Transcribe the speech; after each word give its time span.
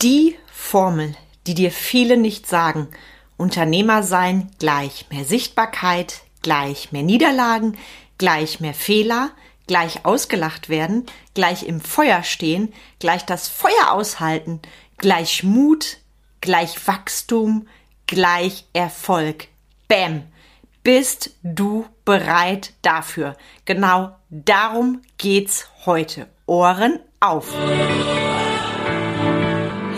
Die 0.00 0.36
Formel, 0.52 1.16
die 1.48 1.54
dir 1.54 1.72
viele 1.72 2.16
nicht 2.16 2.46
sagen. 2.46 2.86
Unternehmer 3.36 4.04
sein 4.04 4.48
gleich 4.60 5.06
mehr 5.10 5.24
Sichtbarkeit, 5.24 6.20
gleich 6.40 6.92
mehr 6.92 7.02
Niederlagen, 7.02 7.76
gleich 8.16 8.60
mehr 8.60 8.74
Fehler, 8.74 9.30
gleich 9.66 10.04
ausgelacht 10.04 10.68
werden, 10.68 11.06
gleich 11.34 11.66
im 11.66 11.80
Feuer 11.80 12.22
stehen, 12.22 12.72
gleich 13.00 13.24
das 13.24 13.48
Feuer 13.48 13.90
aushalten, 13.90 14.60
gleich 14.98 15.42
Mut, 15.42 15.98
gleich 16.40 16.86
Wachstum, 16.86 17.66
gleich 18.06 18.66
Erfolg. 18.72 19.48
Bäm! 19.88 20.22
Bist 20.84 21.32
du 21.42 21.86
bereit 22.04 22.72
dafür? 22.82 23.36
Genau 23.64 24.16
darum 24.30 25.02
geht's 25.18 25.68
heute. 25.84 26.28
Ohren 26.46 27.00
auf! 27.18 27.52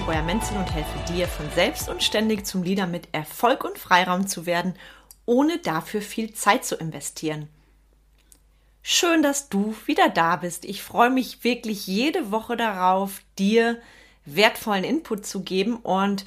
Bin 0.00 0.06
Carmen 0.06 0.06
Breuer-Menzel 0.06 0.56
und 0.56 0.72
helfe 0.72 1.12
dir, 1.12 1.26
von 1.26 1.50
selbst 1.54 1.88
und 1.88 2.02
ständig 2.02 2.46
zum 2.46 2.62
Leader 2.62 2.86
mit 2.86 3.08
Erfolg 3.12 3.64
und 3.64 3.78
Freiraum 3.78 4.26
zu 4.26 4.46
werden, 4.46 4.74
ohne 5.26 5.58
dafür 5.58 6.00
viel 6.00 6.32
Zeit 6.32 6.64
zu 6.64 6.76
investieren. 6.76 7.48
Schön, 8.82 9.22
dass 9.22 9.48
du 9.48 9.74
wieder 9.86 10.08
da 10.08 10.36
bist. 10.36 10.64
Ich 10.64 10.82
freue 10.82 11.10
mich 11.10 11.44
wirklich 11.44 11.86
jede 11.86 12.30
Woche 12.30 12.56
darauf, 12.56 13.20
dir 13.38 13.80
wertvollen 14.24 14.84
Input 14.84 15.26
zu 15.26 15.42
geben. 15.42 15.76
Und 15.76 16.24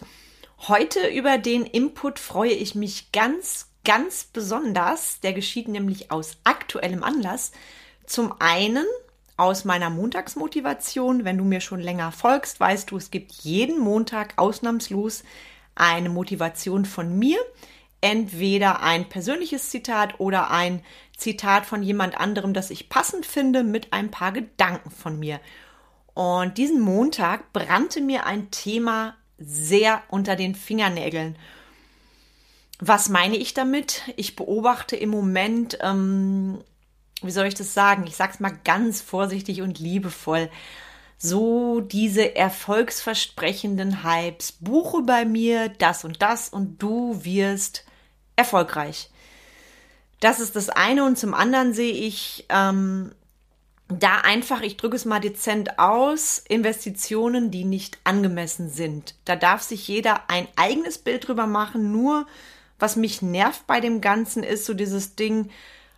heute 0.68 1.08
über 1.08 1.38
den 1.38 1.66
Input 1.66 2.20
freue 2.20 2.54
ich 2.54 2.76
mich 2.76 3.12
ganz, 3.12 3.70
ganz 3.84 4.26
besonders. 4.26 5.20
Der 5.22 5.34
geschieht 5.34 5.68
nämlich 5.68 6.12
aus 6.12 6.38
aktuellem 6.44 7.04
Anlass. 7.04 7.52
Zum 8.06 8.34
einen 8.40 8.86
aus 9.38 9.66
meiner 9.66 9.90
Montagsmotivation. 9.90 11.26
Wenn 11.26 11.38
du 11.38 11.44
mir 11.44 11.62
schon 11.62 11.80
länger 11.80 12.12
folgst, 12.12 12.60
weißt 12.60 12.92
du, 12.92 12.98
es 12.98 13.12
gibt 13.12 13.32
jeden 13.32 13.80
Montag 13.80 14.34
ausnahmslos 14.38 15.24
eine 15.76 16.10
Motivation 16.10 16.86
von 16.86 17.18
mir. 17.18 17.38
Entweder 18.02 18.82
ein 18.82 19.08
persönliches 19.08 19.70
Zitat 19.70 20.20
oder 20.20 20.52
ein 20.52 20.84
Zitat 21.18 21.66
von 21.66 21.84
jemand 21.84 22.18
anderem, 22.18 22.54
das 22.54 22.70
ich 22.70 22.90
passend 22.90 23.26
finde, 23.26 23.64
mit 23.64 23.94
ein 23.94 24.12
paar 24.12 24.34
Gedanken 24.34 24.92
von 24.92 25.20
mir. 25.20 25.40
Und 26.14 26.58
diesen 26.58 26.82
Montag 26.82 27.54
brannte 27.54 28.02
mir 28.02 28.26
ein 28.26 28.52
Thema 28.52 29.16
sehr 29.38 30.04
unter 30.10 30.36
den 30.36 30.54
Fingernägeln. 30.54 31.38
Was 32.80 33.10
meine 33.10 33.38
ich 33.38 33.54
damit? 33.54 34.02
Ich 34.18 34.36
beobachte 34.36 34.96
im 34.96 35.10
Moment 35.10 35.78
ähm, 35.82 36.60
wie 37.22 37.32
soll 37.32 37.46
ich 37.46 37.54
das 37.54 37.74
sagen? 37.74 38.06
Ich 38.08 38.16
sag's 38.16 38.40
mal 38.40 38.58
ganz 38.64 39.02
vorsichtig 39.02 39.62
und 39.62 39.80
liebevoll. 39.80 40.50
So 41.18 41.80
diese 41.80 42.36
erfolgsversprechenden 42.36 44.04
Hypes. 44.04 44.54
Buche 44.60 45.04
bei 45.04 45.26
mir 45.26 45.70
das 45.70 46.04
und 46.04 46.22
das 46.22 46.50
und 46.50 46.82
du 46.82 47.24
wirst 47.24 47.86
erfolgreich. 48.36 49.10
Das 50.20 50.40
ist 50.40 50.56
das 50.56 50.70
eine 50.70 51.06
und 51.06 51.18
zum 51.18 51.34
anderen 51.34 51.74
sehe 51.74 51.94
ich 51.94 52.46
ähm, 52.50 53.14
da 53.88 54.18
einfach, 54.20 54.62
ich 54.62 54.78
drücke 54.78 54.96
es 54.96 55.06
mal 55.06 55.20
dezent 55.20 55.80
aus, 55.80 56.40
Investitionen, 56.48 57.52
die 57.52 57.66
nicht 57.66 58.00
angemessen 58.04 58.70
sind. 58.70 59.16
Da 59.26 59.36
darf 59.36 59.62
sich 59.62 59.88
jeder 59.88 60.30
ein 60.30 60.48
eigenes 60.56 60.98
Bild 60.98 61.28
drüber 61.28 61.48
machen. 61.48 61.92
Nur 61.92 62.26
was 62.80 62.96
mich 62.96 63.22
nervt 63.22 63.68
bei 63.68 63.80
dem 63.80 64.02
Ganzen 64.02 64.44
ist 64.44 64.66
so 64.66 64.74
dieses 64.74 65.16
Ding, 65.16 65.50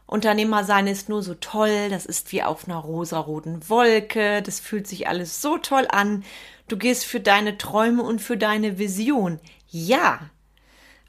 Unternehmer 0.08 0.64
sein 0.64 0.86
ist 0.88 1.10
nur 1.10 1.24
so 1.24 1.34
toll, 1.34 1.90
das 1.90 2.06
ist 2.06 2.32
wie 2.32 2.44
auf 2.44 2.68
einer 2.68 2.78
rosaroten 2.78 3.68
Wolke, 3.70 4.42
das 4.44 4.60
fühlt 4.60 4.88
sich 4.88 5.08
alles 5.08 5.42
so 5.42 5.58
toll 5.58 5.88
an. 5.90 6.24
Du 6.68 6.78
gehst 6.78 7.06
für 7.06 7.20
deine 7.20 7.58
Träume 7.58 8.04
und 8.04 8.22
für 8.22 8.38
deine 8.38 8.78
Vision. 8.78 9.40
Ja. 9.70 10.30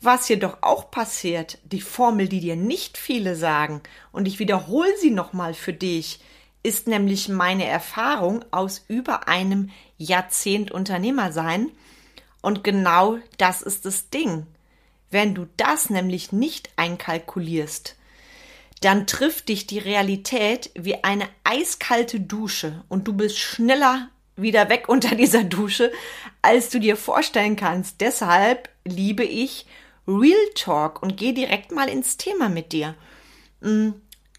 Was 0.01 0.29
jedoch 0.29 0.59
auch 0.63 0.91
passiert, 0.91 1.59
die 1.65 1.81
Formel, 1.81 2.29
die 2.29 2.41
dir 2.41 2.57
nicht 2.57 2.99
viele 2.99 3.35
sagen, 3.35 3.83
und 4.13 4.29
ich 4.29 4.39
wiederhole 4.39 4.97
sie 4.99 5.11
nochmal 5.11 5.55
für 5.55 5.73
dich, 5.73 6.21
ist 6.63 6.87
nämlich 6.87 7.29
meine 7.29 7.65
Erfahrung 7.65 8.45
aus 8.51 8.85
über 8.89 9.29
einem 9.29 9.71
Jahrzehnt 9.99 10.71
Unternehmer 10.71 11.33
sein. 11.33 11.71
Und 12.43 12.65
genau 12.65 13.19
das 13.39 13.63
ist 13.63 13.85
das 13.85 14.11
Ding. 14.11 14.47
Wenn 15.11 15.35
du 15.35 15.47
das 15.57 15.91
nämlich 15.91 16.33
nicht 16.33 16.71
einkalkulierst, 16.77 17.97
dann 18.81 19.07
trifft 19.07 19.49
dich 19.49 19.67
die 19.67 19.79
Realität 19.79 20.71
wie 20.75 21.03
eine 21.03 21.29
eiskalte 21.45 22.21
Dusche 22.21 22.85
und 22.89 23.09
du 23.09 23.15
bist 23.15 23.39
schneller 23.39 24.11
wieder 24.37 24.69
weg 24.69 24.85
unter 24.89 25.15
dieser 25.15 25.45
Dusche, 25.45 25.93
als 26.43 26.69
du 26.71 26.79
dir 26.79 26.97
vorstellen 26.97 27.57
kannst. 27.57 28.01
Deshalb 28.01 28.69
liebe 28.85 29.25
ich 29.25 29.67
Real 30.07 30.37
Talk 30.55 31.03
und 31.03 31.17
gehe 31.17 31.33
direkt 31.33 31.73
mal 31.73 31.89
ins 31.89 32.17
Thema 32.17 32.49
mit 32.49 32.73
dir. 32.73 32.95
Mm, 33.61 33.91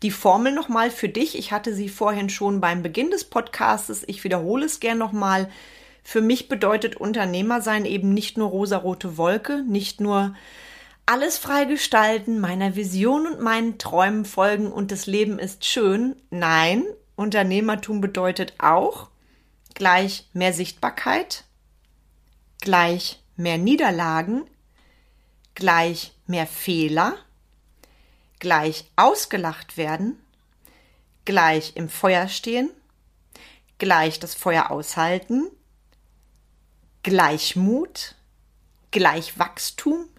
die 0.04 0.12
Formel 0.12 0.54
nochmal 0.54 0.92
für 0.92 1.10
dich. 1.10 1.38
Ich 1.38 1.52
hatte 1.52 1.74
sie 1.74 1.90
vorhin 1.90 2.30
schon 2.30 2.62
beim 2.62 2.84
Beginn 2.84 3.10
des 3.10 3.26
Podcasts. 3.26 4.04
Ich 4.08 4.24
wiederhole 4.24 4.66
es 4.66 4.80
gern 4.80 5.00
nochmal. 5.00 5.50
Für 6.04 6.22
mich 6.22 6.48
bedeutet 6.48 6.96
Unternehmer 6.96 7.62
sein 7.62 7.84
eben 7.84 8.14
nicht 8.14 8.38
nur 8.38 8.50
rosarote 8.50 9.18
Wolke, 9.18 9.64
nicht 9.64 10.00
nur 10.00 10.36
alles 11.08 11.38
frei 11.38 11.64
gestalten, 11.64 12.40
meiner 12.40 12.76
Vision 12.76 13.26
und 13.26 13.40
meinen 13.40 13.78
Träumen 13.80 14.26
folgen 14.26 14.72
und 14.72 14.92
das 14.92 15.06
Leben 15.06 15.40
ist 15.40 15.64
schön. 15.64 16.22
Nein, 16.30 16.84
Unternehmertum 17.16 18.02
bedeutet 18.02 18.54
auch 18.58 19.10
gleich 19.74 20.28
mehr 20.34 20.52
Sichtbarkeit, 20.52 21.46
gleich 22.60 23.24
mehr 23.38 23.58
Niederlagen, 23.58 24.50
gleich 25.56 26.14
mehr 26.28 26.46
Fehler, 26.46 27.16
gleich 28.40 28.92
ausgelacht 28.98 29.78
werden, 29.78 30.22
gleich 31.24 31.78
im 31.78 31.88
Feuer 31.88 32.28
stehen, 32.28 32.70
gleich 33.78 34.20
das 34.20 34.36
Feuer 34.36 34.72
aushalten, 34.72 35.48
gleich 37.02 37.56
Mut, 37.56 38.16
gleich 38.92 39.40
Wachstum, 39.40 40.10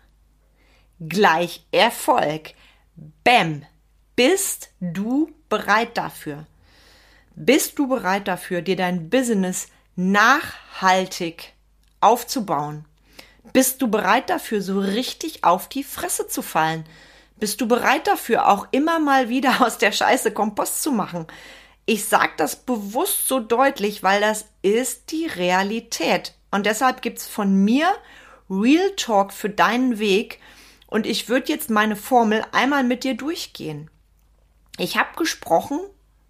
gleich 1.00 1.64
Erfolg. 1.70 2.54
Bäm. 3.24 3.64
Bist 4.16 4.70
du 4.80 5.30
bereit 5.48 5.96
dafür? 5.96 6.46
Bist 7.34 7.78
du 7.78 7.86
bereit 7.86 8.26
dafür, 8.26 8.62
dir 8.62 8.74
dein 8.74 9.10
Business 9.10 9.68
nachhaltig 9.94 11.52
aufzubauen? 12.00 12.84
Bist 13.52 13.80
du 13.80 13.88
bereit 13.88 14.28
dafür, 14.28 14.60
so 14.60 14.80
richtig 14.80 15.44
auf 15.44 15.68
die 15.68 15.84
Fresse 15.84 16.26
zu 16.26 16.42
fallen? 16.42 16.84
Bist 17.36 17.60
du 17.60 17.68
bereit 17.68 18.08
dafür, 18.08 18.48
auch 18.48 18.66
immer 18.72 18.98
mal 18.98 19.28
wieder 19.28 19.64
aus 19.64 19.78
der 19.78 19.92
Scheiße 19.92 20.32
Kompost 20.32 20.82
zu 20.82 20.90
machen? 20.90 21.26
Ich 21.86 22.04
sage 22.04 22.32
das 22.36 22.56
bewusst 22.56 23.28
so 23.28 23.40
deutlich, 23.40 24.02
weil 24.02 24.20
das 24.20 24.46
ist 24.62 25.12
die 25.12 25.26
Realität. 25.26 26.34
Und 26.50 26.66
deshalb 26.66 27.00
gibt's 27.00 27.26
von 27.26 27.54
mir 27.54 27.88
Real 28.50 28.90
Talk 28.96 29.32
für 29.32 29.48
deinen 29.48 29.98
Weg, 29.98 30.40
und 30.88 31.06
ich 31.06 31.28
würde 31.28 31.52
jetzt 31.52 31.70
meine 31.70 31.96
Formel 31.96 32.44
einmal 32.50 32.82
mit 32.82 33.04
dir 33.04 33.14
durchgehen. 33.14 33.90
Ich 34.78 34.96
habe 34.96 35.16
gesprochen 35.16 35.78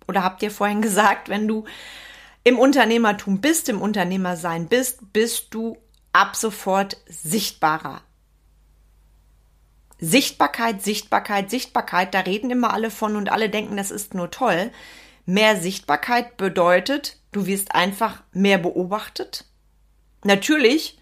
oder 0.06 0.22
habe 0.22 0.38
dir 0.38 0.50
vorhin 0.50 0.82
gesagt, 0.88 1.28
wenn 1.28 1.49
du 1.49 1.64
im 2.44 2.58
Unternehmertum 2.58 3.40
bist, 3.40 3.69
im 3.69 3.81
Unternehmersein 3.81 4.69
bist, 4.69 5.12
bist 5.12 5.55
du 5.55 5.78
ab 6.12 6.37
sofort 6.37 6.96
sichtbarer. 7.08 8.02
Sichtbarkeit, 10.00 10.82
Sichtbarkeit, 10.82 11.50
Sichtbarkeit, 11.50 12.14
da 12.14 12.20
reden 12.20 12.50
immer 12.50 12.72
alle 12.72 12.90
von 12.90 13.16
und 13.16 13.31
alle 13.31 13.50
denken, 13.50 13.76
das 13.76 13.90
ist 13.90 14.14
nur 14.14 14.31
toll. 14.31 14.70
Mehr 15.26 15.61
Sichtbarkeit 15.61 16.37
bedeutet, 16.37 17.19
du 17.32 17.46
wirst 17.46 17.75
einfach 17.75 18.22
mehr 18.32 18.58
beobachtet. 18.58 19.44
Natürlich 20.25 20.99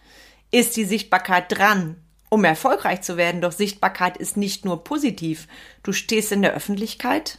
ist 0.50 0.76
die 0.76 0.85
Sichtbarkeit 0.85 1.56
dran, 1.56 2.02
um 2.28 2.44
erfolgreich 2.44 3.02
zu 3.02 3.17
werden. 3.17 3.40
Doch 3.40 3.52
Sichtbarkeit 3.52 4.17
ist 4.17 4.37
nicht 4.37 4.64
nur 4.64 4.84
positiv. 4.84 5.49
Du 5.82 5.93
stehst 5.93 6.32
in 6.32 6.43
der 6.43 6.55
Öffentlichkeit. 6.55 7.38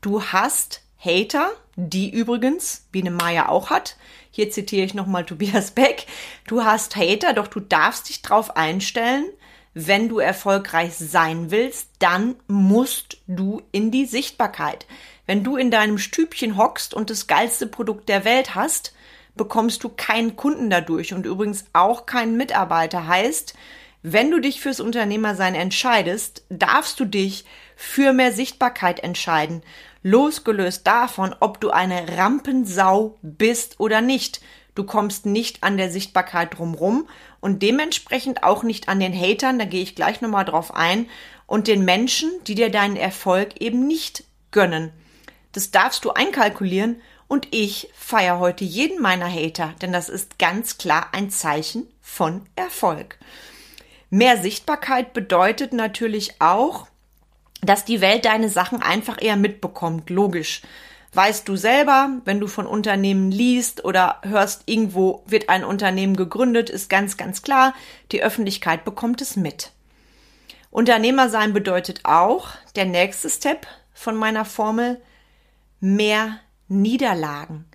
Du 0.00 0.22
hast 0.24 0.82
Hater, 0.98 1.50
die 1.76 2.10
übrigens, 2.10 2.86
wie 2.92 3.00
eine 3.00 3.10
Maya 3.10 3.48
auch 3.48 3.70
hat, 3.70 3.96
Hier 4.30 4.50
zitiere 4.50 4.86
ich 4.86 4.94
nochmal 4.94 5.24
Tobias 5.26 5.72
Beck. 5.72 6.06
Du 6.46 6.64
hast 6.64 6.96
Hater, 6.96 7.34
doch 7.34 7.48
du 7.48 7.60
darfst 7.60 8.08
dich 8.08 8.22
drauf 8.22 8.56
einstellen. 8.56 9.26
Wenn 9.74 10.08
du 10.08 10.18
erfolgreich 10.18 10.94
sein 10.94 11.50
willst, 11.50 11.88
dann 11.98 12.36
musst 12.46 13.18
du 13.26 13.62
in 13.72 13.90
die 13.90 14.04
Sichtbarkeit. 14.04 14.86
Wenn 15.26 15.44
du 15.44 15.56
in 15.56 15.70
deinem 15.70 15.98
Stübchen 15.98 16.56
hockst 16.56 16.92
und 16.94 17.08
das 17.08 17.26
geilste 17.26 17.66
Produkt 17.66 18.08
der 18.08 18.24
Welt 18.24 18.54
hast, 18.54 18.92
bekommst 19.34 19.84
du 19.84 19.88
keinen 19.88 20.36
Kunden 20.36 20.70
dadurch 20.70 21.14
und 21.14 21.26
übrigens 21.26 21.64
auch 21.72 22.06
keinen 22.06 22.36
Mitarbeiter. 22.36 23.06
Heißt, 23.06 23.54
wenn 24.02 24.30
du 24.30 24.40
dich 24.40 24.60
fürs 24.60 24.80
Unternehmersein 24.80 25.54
entscheidest, 25.54 26.44
darfst 26.48 26.98
du 26.98 27.04
dich 27.04 27.44
für 27.76 28.12
mehr 28.12 28.32
Sichtbarkeit 28.32 29.00
entscheiden, 29.00 29.62
losgelöst 30.02 30.86
davon, 30.86 31.34
ob 31.38 31.60
du 31.60 31.70
eine 31.70 32.16
Rampensau 32.16 33.18
bist 33.22 33.78
oder 33.78 34.00
nicht. 34.00 34.40
Du 34.74 34.84
kommst 34.84 35.26
nicht 35.26 35.62
an 35.62 35.76
der 35.76 35.90
Sichtbarkeit 35.90 36.58
drumrum 36.58 37.08
und 37.40 37.62
dementsprechend 37.62 38.42
auch 38.42 38.62
nicht 38.62 38.88
an 38.88 39.00
den 39.00 39.14
Hatern, 39.14 39.58
da 39.58 39.66
gehe 39.66 39.82
ich 39.82 39.94
gleich 39.94 40.20
nochmal 40.20 40.44
drauf 40.44 40.74
ein, 40.74 41.06
und 41.46 41.68
den 41.68 41.84
Menschen, 41.84 42.30
die 42.46 42.54
dir 42.54 42.70
deinen 42.70 42.96
Erfolg 42.96 43.60
eben 43.60 43.86
nicht 43.86 44.24
gönnen. 44.50 44.90
Das 45.52 45.70
darfst 45.70 46.04
du 46.04 46.10
einkalkulieren 46.10 47.02
und 47.32 47.48
ich 47.50 47.88
feiere 47.94 48.40
heute 48.40 48.62
jeden 48.62 49.00
meiner 49.00 49.26
Hater, 49.26 49.72
denn 49.80 49.90
das 49.90 50.10
ist 50.10 50.38
ganz 50.38 50.76
klar 50.76 51.06
ein 51.12 51.30
Zeichen 51.30 51.86
von 52.02 52.42
Erfolg. 52.56 53.16
Mehr 54.10 54.36
Sichtbarkeit 54.36 55.14
bedeutet 55.14 55.72
natürlich 55.72 56.42
auch, 56.42 56.88
dass 57.62 57.86
die 57.86 58.02
Welt 58.02 58.26
deine 58.26 58.50
Sachen 58.50 58.82
einfach 58.82 59.16
eher 59.18 59.36
mitbekommt, 59.36 60.10
logisch. 60.10 60.60
Weißt 61.14 61.48
du 61.48 61.56
selber, 61.56 62.10
wenn 62.26 62.38
du 62.38 62.48
von 62.48 62.66
Unternehmen 62.66 63.30
liest 63.30 63.82
oder 63.82 64.20
hörst, 64.24 64.64
irgendwo 64.66 65.22
wird 65.24 65.48
ein 65.48 65.64
Unternehmen 65.64 66.16
gegründet, 66.16 66.68
ist 66.68 66.90
ganz, 66.90 67.16
ganz 67.16 67.40
klar, 67.40 67.72
die 68.10 68.22
Öffentlichkeit 68.22 68.84
bekommt 68.84 69.22
es 69.22 69.36
mit. 69.36 69.70
Unternehmer 70.70 71.30
sein 71.30 71.54
bedeutet 71.54 72.00
auch, 72.04 72.48
der 72.76 72.84
nächste 72.84 73.30
Step 73.30 73.66
von 73.94 74.16
meiner 74.16 74.44
Formel, 74.44 75.00
mehr 75.80 76.38
Niederlagen. 76.68 77.66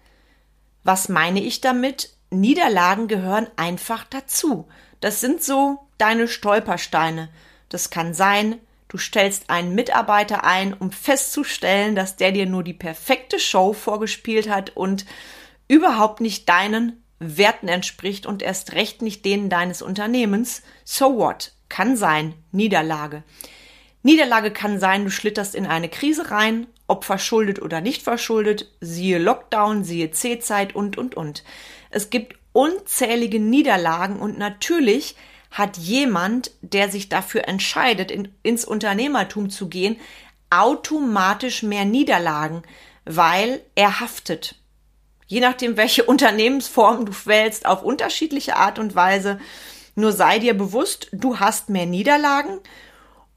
Was 0.84 1.10
meine 1.10 1.42
ich 1.42 1.62
damit? 1.62 2.12
Niederlagen 2.30 3.08
gehören 3.08 3.48
einfach 3.56 4.04
dazu. 4.04 4.68
Das 5.00 5.22
sind 5.22 5.44
so 5.44 5.80
deine 5.98 6.28
Stolpersteine. 6.28 7.30
Das 7.70 7.90
kann 7.90 8.14
sein, 8.14 8.60
du 8.88 8.98
stellst 8.98 9.50
einen 9.50 9.76
Mitarbeiter 9.76 10.44
ein, 10.44 10.74
um 10.74 10.92
festzustellen, 10.92 11.96
dass 11.96 12.16
der 12.16 12.32
dir 12.32 12.46
nur 12.46 12.64
die 12.64 12.74
perfekte 12.74 13.40
Show 13.40 13.74
vorgespielt 13.74 14.50
hat 14.50 14.76
und 14.76 15.06
überhaupt 15.68 16.22
nicht 16.22 16.48
deinen 16.48 17.04
Werten 17.20 17.68
entspricht 17.68 18.26
und 18.26 18.42
erst 18.42 18.74
recht 18.74 19.02
nicht 19.02 19.26
denen 19.26 19.50
deines 19.50 19.82
Unternehmens. 19.82 20.62
So 20.86 21.18
what? 21.18 21.54
Kann 21.70 21.98
sein. 21.98 22.34
Niederlage. 22.52 23.24
Niederlage 24.04 24.52
kann 24.52 24.80
sein, 24.80 25.04
du 25.04 25.12
schlitterst 25.12 25.56
in 25.56 25.66
eine 25.66 25.90
Krise 25.90 26.32
rein, 26.32 26.68
ob 26.88 27.04
verschuldet 27.04 27.62
oder 27.62 27.82
nicht 27.82 28.02
verschuldet, 28.02 28.72
siehe 28.82 29.20
Lockdown, 29.20 29.84
siehe 29.84 30.12
C-Zeit 30.12 30.74
und, 30.74 30.98
und, 30.98 31.16
und. 31.16 31.44
Es 31.90 32.10
gibt 32.10 32.36
unzählige 32.54 33.40
Niederlagen 33.40 34.20
und 34.20 34.38
natürlich 34.38 35.16
hat 35.52 35.78
jemand, 35.78 36.52
der 36.62 36.90
sich 36.90 37.10
dafür 37.10 37.48
entscheidet, 37.48 38.12
in, 38.12 38.34
ins 38.44 38.66
Unternehmertum 38.66 39.50
zu 39.50 39.70
gehen, 39.70 39.98
automatisch 40.50 41.64
mehr 41.64 41.86
Niederlagen, 41.86 42.64
weil 43.06 43.62
er 43.76 44.00
haftet. 44.00 44.56
Je 45.28 45.40
nachdem, 45.40 45.78
welche 45.78 46.04
Unternehmensform 46.06 47.06
du 47.06 47.14
wählst, 47.26 47.66
auf 47.66 47.84
unterschiedliche 47.84 48.56
Art 48.56 48.80
und 48.80 48.96
Weise. 48.96 49.40
Nur 49.96 50.12
sei 50.12 50.40
dir 50.40 50.56
bewusst, 50.56 51.10
du 51.12 51.40
hast 51.40 51.70
mehr 51.70 51.86
Niederlagen 51.86 52.60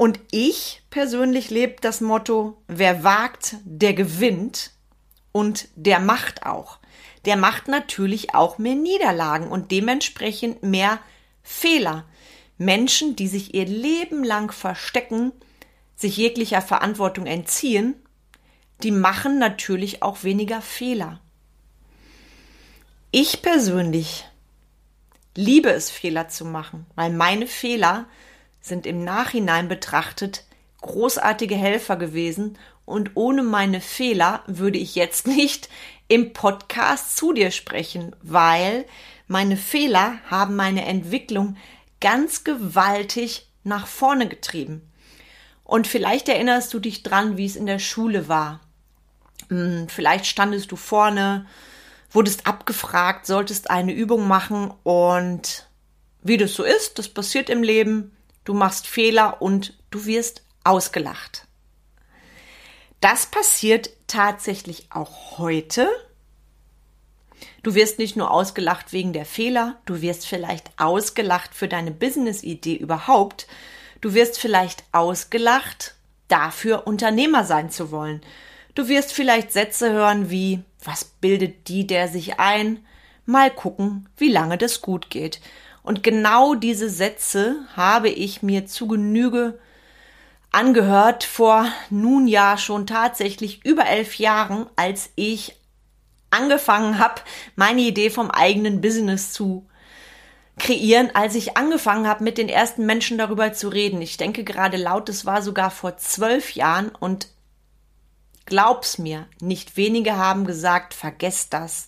und 0.00 0.18
ich 0.30 0.80
persönlich 0.88 1.50
lebe 1.50 1.76
das 1.82 2.00
Motto, 2.00 2.56
wer 2.66 3.04
wagt, 3.04 3.56
der 3.64 3.92
gewinnt 3.92 4.70
und 5.30 5.68
der 5.74 6.00
macht 6.00 6.46
auch. 6.46 6.78
Der 7.26 7.36
macht 7.36 7.68
natürlich 7.68 8.34
auch 8.34 8.56
mehr 8.56 8.76
Niederlagen 8.76 9.48
und 9.48 9.70
dementsprechend 9.70 10.62
mehr 10.62 11.00
Fehler. 11.42 12.06
Menschen, 12.56 13.14
die 13.14 13.28
sich 13.28 13.52
ihr 13.52 13.66
Leben 13.66 14.24
lang 14.24 14.52
verstecken, 14.52 15.32
sich 15.96 16.16
jeglicher 16.16 16.62
Verantwortung 16.62 17.26
entziehen, 17.26 17.94
die 18.82 18.92
machen 18.92 19.38
natürlich 19.38 20.02
auch 20.02 20.24
weniger 20.24 20.62
Fehler. 20.62 21.20
Ich 23.10 23.42
persönlich 23.42 24.26
liebe 25.36 25.68
es, 25.70 25.90
Fehler 25.90 26.28
zu 26.28 26.46
machen, 26.46 26.86
weil 26.94 27.12
meine 27.12 27.46
Fehler 27.46 28.06
sind 28.60 28.86
im 28.86 29.04
Nachhinein 29.04 29.68
betrachtet 29.68 30.44
großartige 30.80 31.54
Helfer 31.54 31.96
gewesen 31.96 32.58
und 32.84 33.12
ohne 33.14 33.42
meine 33.42 33.80
Fehler 33.80 34.42
würde 34.46 34.78
ich 34.78 34.94
jetzt 34.94 35.26
nicht 35.26 35.68
im 36.08 36.32
Podcast 36.32 37.16
zu 37.16 37.32
dir 37.32 37.50
sprechen, 37.50 38.16
weil 38.22 38.84
meine 39.28 39.56
Fehler 39.56 40.18
haben 40.28 40.56
meine 40.56 40.84
Entwicklung 40.84 41.56
ganz 42.00 42.42
gewaltig 42.42 43.48
nach 43.62 43.86
vorne 43.86 44.26
getrieben. 44.28 44.82
Und 45.62 45.86
vielleicht 45.86 46.28
erinnerst 46.28 46.74
du 46.74 46.80
dich 46.80 47.04
dran, 47.04 47.36
wie 47.36 47.46
es 47.46 47.54
in 47.54 47.66
der 47.66 47.78
Schule 47.78 48.26
war. 48.26 48.60
Hm, 49.48 49.86
vielleicht 49.88 50.26
standest 50.26 50.72
du 50.72 50.76
vorne, 50.76 51.46
wurdest 52.10 52.46
abgefragt, 52.48 53.26
solltest 53.26 53.70
eine 53.70 53.92
Übung 53.92 54.26
machen 54.26 54.72
und 54.82 55.68
wie 56.22 56.36
das 56.36 56.54
so 56.54 56.64
ist, 56.64 56.98
das 56.98 57.08
passiert 57.08 57.48
im 57.48 57.62
Leben, 57.62 58.16
du 58.44 58.54
machst 58.54 58.86
Fehler 58.86 59.40
und 59.42 59.78
du 59.90 60.06
wirst 60.06 60.42
ausgelacht. 60.64 61.46
Das 63.00 63.26
passiert 63.26 63.90
tatsächlich 64.06 64.88
auch 64.90 65.38
heute. 65.38 65.88
Du 67.62 67.74
wirst 67.74 67.98
nicht 67.98 68.16
nur 68.16 68.30
ausgelacht 68.30 68.92
wegen 68.92 69.12
der 69.12 69.24
Fehler, 69.24 69.78
du 69.86 70.02
wirst 70.02 70.26
vielleicht 70.26 70.70
ausgelacht 70.78 71.54
für 71.54 71.68
deine 71.68 71.90
Business-Idee 71.90 72.76
überhaupt. 72.76 73.46
Du 74.00 74.14
wirst 74.14 74.38
vielleicht 74.38 74.84
ausgelacht 74.92 75.94
dafür, 76.28 76.86
Unternehmer 76.86 77.44
sein 77.44 77.70
zu 77.70 77.90
wollen. 77.90 78.22
Du 78.74 78.88
wirst 78.88 79.12
vielleicht 79.12 79.52
Sätze 79.52 79.92
hören 79.92 80.30
wie, 80.30 80.62
was 80.82 81.04
bildet 81.04 81.68
die 81.68 81.86
der 81.86 82.08
sich 82.08 82.38
ein? 82.38 82.84
Mal 83.26 83.50
gucken, 83.50 84.08
wie 84.16 84.30
lange 84.30 84.56
das 84.56 84.80
gut 84.80 85.10
geht. 85.10 85.40
Und 85.82 86.02
genau 86.02 86.54
diese 86.54 86.90
Sätze 86.90 87.56
habe 87.74 88.08
ich 88.08 88.42
mir 88.42 88.66
zu 88.66 88.86
Genüge 88.86 89.58
angehört 90.52 91.24
vor 91.24 91.66
nun 91.90 92.26
ja 92.26 92.58
schon 92.58 92.86
tatsächlich 92.86 93.64
über 93.64 93.86
elf 93.86 94.16
Jahren, 94.16 94.66
als 94.76 95.10
ich 95.14 95.56
angefangen 96.30 96.98
habe, 96.98 97.22
meine 97.56 97.80
Idee 97.80 98.10
vom 98.10 98.30
eigenen 98.30 98.80
Business 98.80 99.32
zu 99.32 99.66
kreieren, 100.58 101.10
als 101.14 101.34
ich 101.34 101.56
angefangen 101.56 102.06
habe, 102.06 102.22
mit 102.22 102.38
den 102.38 102.48
ersten 102.48 102.84
Menschen 102.86 103.18
darüber 103.18 103.52
zu 103.52 103.68
reden. 103.68 104.02
Ich 104.02 104.16
denke 104.16 104.44
gerade 104.44 104.76
laut, 104.76 105.08
es 105.08 105.24
war 105.24 105.42
sogar 105.42 105.70
vor 105.70 105.96
zwölf 105.96 106.52
Jahren 106.52 106.90
und 106.90 107.28
glaub's 108.44 108.98
mir, 108.98 109.26
nicht 109.40 109.76
wenige 109.76 110.16
haben 110.16 110.44
gesagt, 110.44 110.94
vergesst 110.94 111.52
das. 111.54 111.86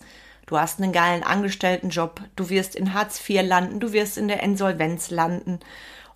Du 0.52 0.60
hast 0.60 0.82
einen 0.82 0.92
geilen 0.92 1.22
Angestelltenjob, 1.22 2.20
du 2.36 2.50
wirst 2.50 2.76
in 2.76 2.92
Hartz 2.92 3.26
IV 3.26 3.40
landen, 3.42 3.80
du 3.80 3.94
wirst 3.94 4.18
in 4.18 4.28
der 4.28 4.42
Insolvenz 4.42 5.08
landen. 5.08 5.60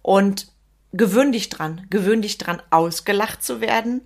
Und 0.03 0.53
gewöhn 0.93 1.33
dich 1.33 1.49
dran, 1.49 1.87
gewöhn 1.89 2.21
dich 2.21 2.37
dran, 2.37 2.61
ausgelacht 2.69 3.43
zu 3.43 3.63
werden, 3.63 4.03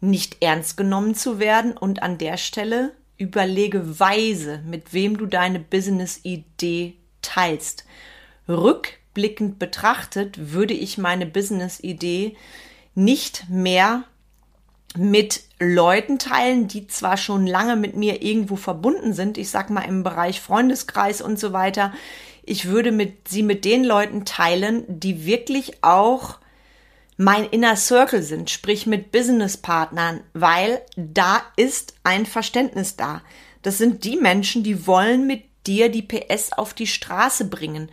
nicht 0.00 0.36
ernst 0.40 0.76
genommen 0.76 1.16
zu 1.16 1.40
werden. 1.40 1.76
Und 1.76 2.00
an 2.00 2.16
der 2.16 2.36
Stelle 2.36 2.92
überlege 3.16 3.98
weise, 3.98 4.62
mit 4.64 4.92
wem 4.92 5.18
du 5.18 5.26
deine 5.26 5.58
Business-Idee 5.58 6.94
teilst. 7.20 7.86
Rückblickend 8.48 9.58
betrachtet 9.58 10.52
würde 10.52 10.74
ich 10.74 10.96
meine 10.96 11.26
Business-Idee 11.26 12.36
nicht 12.94 13.46
mehr 13.48 14.04
mit 14.96 15.42
Leuten 15.58 16.18
teilen, 16.18 16.68
die 16.68 16.86
zwar 16.86 17.16
schon 17.16 17.46
lange 17.46 17.76
mit 17.76 17.96
mir 17.96 18.22
irgendwo 18.22 18.56
verbunden 18.56 19.12
sind, 19.12 19.38
ich 19.38 19.50
sag 19.50 19.70
mal 19.70 19.82
im 19.82 20.02
Bereich 20.02 20.40
Freundeskreis 20.40 21.20
und 21.20 21.38
so 21.38 21.52
weiter. 21.52 21.92
Ich 22.42 22.66
würde 22.66 22.90
mit, 22.90 23.28
sie 23.28 23.42
mit 23.42 23.64
den 23.64 23.84
Leuten 23.84 24.24
teilen, 24.24 24.84
die 24.88 25.24
wirklich 25.26 25.84
auch 25.84 26.38
mein 27.16 27.44
Inner 27.44 27.76
Circle 27.76 28.22
sind, 28.22 28.48
sprich 28.48 28.86
mit 28.86 29.12
Businesspartnern, 29.12 30.22
weil 30.32 30.80
da 30.96 31.42
ist 31.54 31.94
ein 32.02 32.24
Verständnis 32.24 32.96
da. 32.96 33.20
Das 33.60 33.76
sind 33.76 34.04
die 34.04 34.16
Menschen, 34.16 34.62
die 34.64 34.86
wollen 34.86 35.26
mit 35.26 35.44
dir 35.66 35.90
die 35.90 36.00
PS 36.00 36.52
auf 36.52 36.72
die 36.72 36.86
Straße 36.86 37.44
bringen, 37.44 37.90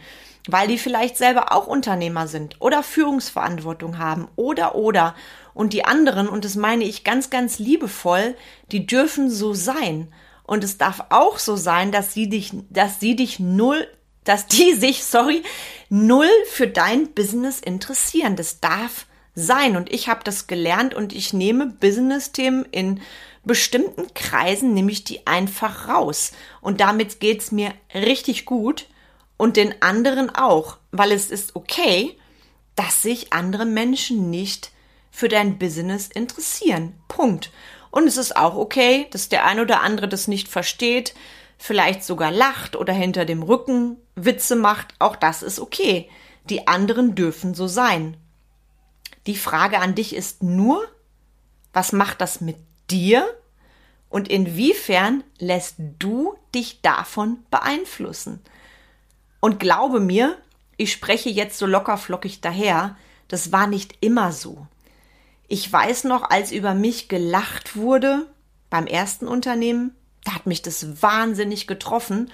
weil 0.47 0.69
die 0.69 0.77
vielleicht 0.77 1.17
selber 1.17 1.51
auch 1.51 1.67
Unternehmer 1.67 2.27
sind 2.27 2.55
oder 2.61 2.83
Führungsverantwortung 2.83 3.97
haben 3.97 4.29
oder 4.37 4.75
oder 4.75 5.13
und 5.57 5.73
die 5.73 5.85
anderen, 5.85 6.29
und 6.29 6.45
das 6.45 6.55
meine 6.55 6.83
ich 6.83 7.03
ganz, 7.03 7.31
ganz 7.31 7.57
liebevoll, 7.57 8.35
die 8.71 8.85
dürfen 8.85 9.31
so 9.31 9.55
sein. 9.55 10.13
Und 10.43 10.63
es 10.63 10.77
darf 10.77 11.05
auch 11.09 11.39
so 11.39 11.55
sein, 11.55 11.91
dass 11.91 12.13
sie 12.13 12.29
dich, 12.29 12.51
dass 12.69 12.99
sie 12.99 13.15
dich 13.15 13.39
null, 13.39 13.87
dass 14.23 14.45
die 14.45 14.73
sich, 14.79 15.03
sorry, 15.03 15.41
null 15.89 16.29
für 16.51 16.67
dein 16.67 17.11
Business 17.11 17.59
interessieren. 17.59 18.35
Das 18.35 18.59
darf 18.59 19.07
sein. 19.33 19.75
Und 19.75 19.91
ich 19.91 20.07
habe 20.09 20.23
das 20.23 20.45
gelernt 20.45 20.93
und 20.93 21.11
ich 21.11 21.33
nehme 21.33 21.65
Business-Themen 21.65 22.65
in 22.71 23.01
bestimmten 23.43 24.13
Kreisen, 24.13 24.75
nehme 24.75 24.91
ich 24.91 25.05
die 25.05 25.25
einfach 25.25 25.87
raus. 25.87 26.33
Und 26.61 26.81
damit 26.81 27.19
geht's 27.19 27.51
mir 27.51 27.73
richtig 27.95 28.45
gut 28.45 28.85
und 29.37 29.57
den 29.57 29.81
anderen 29.81 30.29
auch, 30.29 30.77
weil 30.91 31.11
es 31.11 31.31
ist 31.31 31.55
okay, 31.55 32.15
dass 32.75 33.01
sich 33.01 33.33
andere 33.33 33.65
Menschen 33.65 34.29
nicht 34.29 34.71
für 35.17 35.29
dein 35.29 35.57
Business 35.57 36.09
interessieren. 36.09 36.93
Punkt. 37.07 37.51
Und 37.89 38.05
es 38.05 38.17
ist 38.17 38.37
auch 38.37 38.55
okay, 38.55 39.07
dass 39.09 39.29
der 39.29 39.45
ein 39.45 39.59
oder 39.59 39.81
andere 39.81 40.07
das 40.07 40.27
nicht 40.27 40.47
versteht, 40.47 41.15
vielleicht 41.57 42.03
sogar 42.03 42.29
lacht 42.31 42.75
oder 42.75 42.93
hinter 42.93 43.25
dem 43.25 43.41
Rücken 43.41 43.97
Witze 44.13 44.55
macht. 44.55 44.93
Auch 44.99 45.15
das 45.15 45.41
ist 45.41 45.59
okay. 45.59 46.07
Die 46.51 46.67
anderen 46.67 47.15
dürfen 47.15 47.55
so 47.55 47.65
sein. 47.65 48.15
Die 49.25 49.35
Frage 49.35 49.79
an 49.79 49.95
dich 49.95 50.15
ist 50.15 50.43
nur, 50.43 50.87
was 51.73 51.93
macht 51.93 52.21
das 52.21 52.39
mit 52.39 52.57
dir 52.91 53.27
und 54.09 54.27
inwiefern 54.27 55.23
lässt 55.39 55.77
du 55.97 56.35
dich 56.53 56.83
davon 56.83 57.39
beeinflussen? 57.49 58.39
Und 59.39 59.59
glaube 59.59 59.99
mir, 59.99 60.37
ich 60.77 60.91
spreche 60.91 61.29
jetzt 61.29 61.57
so 61.57 61.65
lockerflockig 61.65 62.39
daher, 62.39 62.95
das 63.29 63.51
war 63.51 63.65
nicht 63.65 63.95
immer 63.99 64.31
so. 64.31 64.67
Ich 65.47 65.71
weiß 65.71 66.03
noch, 66.03 66.29
als 66.29 66.51
über 66.51 66.73
mich 66.73 67.07
gelacht 67.07 67.75
wurde 67.75 68.27
beim 68.69 68.85
ersten 68.85 69.27
Unternehmen, 69.27 69.95
da 70.25 70.35
hat 70.35 70.45
mich 70.45 70.61
das 70.61 71.01
wahnsinnig 71.01 71.67
getroffen. 71.67 72.31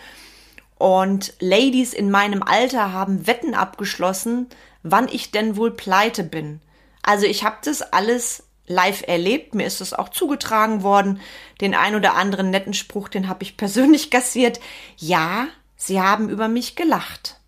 Und 0.79 1.35
Ladies 1.39 1.93
in 1.93 2.09
meinem 2.09 2.41
Alter 2.41 2.91
haben 2.91 3.27
Wetten 3.27 3.53
abgeschlossen, 3.53 4.47
wann 4.81 5.07
ich 5.07 5.29
denn 5.29 5.55
wohl 5.55 5.71
pleite 5.71 6.23
bin. 6.23 6.59
Also 7.03 7.27
ich 7.27 7.43
habe 7.43 7.57
das 7.63 7.83
alles 7.83 8.43
live 8.65 9.03
erlebt, 9.07 9.53
mir 9.53 9.67
ist 9.67 9.81
es 9.81 9.93
auch 9.93 10.09
zugetragen 10.09 10.81
worden. 10.81 11.21
Den 11.61 11.75
ein 11.75 11.95
oder 11.95 12.15
anderen 12.15 12.49
netten 12.49 12.73
Spruch, 12.73 13.09
den 13.09 13.27
habe 13.27 13.43
ich 13.43 13.57
persönlich 13.57 14.09
kassiert. 14.09 14.59
Ja, 14.97 15.47
sie 15.75 16.01
haben 16.01 16.29
über 16.29 16.47
mich 16.47 16.75
gelacht. 16.75 17.39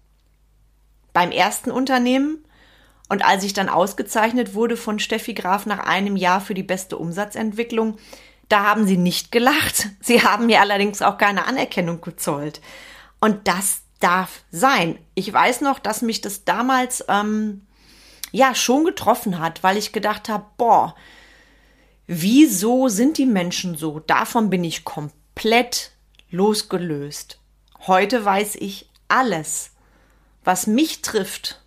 Beim 1.12 1.32
ersten 1.32 1.72
Unternehmen 1.72 2.45
und 3.08 3.24
als 3.24 3.44
ich 3.44 3.54
dann 3.54 3.70
ausgezeichnet 3.70 4.54
wurde 4.54 4.78
von 4.78 5.00
Steffi 5.00 5.34
Graf 5.34 5.66
nach 5.66 5.80
einem 5.80 6.16
Jahr 6.16 6.42
für 6.42 6.54
die 6.54 6.64
beste 6.64 6.98
Umsatzentwicklung, 6.98 7.98
da 8.50 8.64
haben 8.64 8.88
sie 8.88 8.98
nicht 8.98 9.32
gelacht. 9.32 9.90
Sie 10.02 10.24
haben 10.24 10.48
mir 10.48 10.62
allerdings 10.62 11.02
auch 11.02 11.18
keine 11.18 11.48
Anerkennung 11.48 12.02
gezollt. 12.02 12.62
Und 13.20 13.48
das 13.48 13.82
darf 14.00 14.44
sein. 14.52 15.00
Ich 15.16 15.32
weiß 15.32 15.62
noch, 15.62 15.80
dass 15.80 16.02
mich 16.02 16.22
das 16.22 16.46
damals 16.46 17.04
ähm, 17.08 17.66
ja 18.32 18.54
schon 18.54 18.86
getroffen 18.86 19.40
hat, 19.40 19.64
weil 19.64 19.78
ich 19.78 19.94
gedacht 19.94 20.30
habe, 20.30 20.46
boah, 20.58 20.96
wieso 22.08 22.88
sind 22.88 23.18
die 23.18 23.26
Menschen 23.26 23.76
so? 23.76 24.00
Davon 24.00 24.50
bin 24.50 24.64
ich 24.64 24.84
komplett 24.84 25.92
losgelöst. 26.30 27.40
Heute 27.88 28.26
weiß 28.26 28.56
ich 28.56 28.90
alles, 29.08 29.72
was 30.44 30.68
mich 30.68 31.02
trifft, 31.02 31.64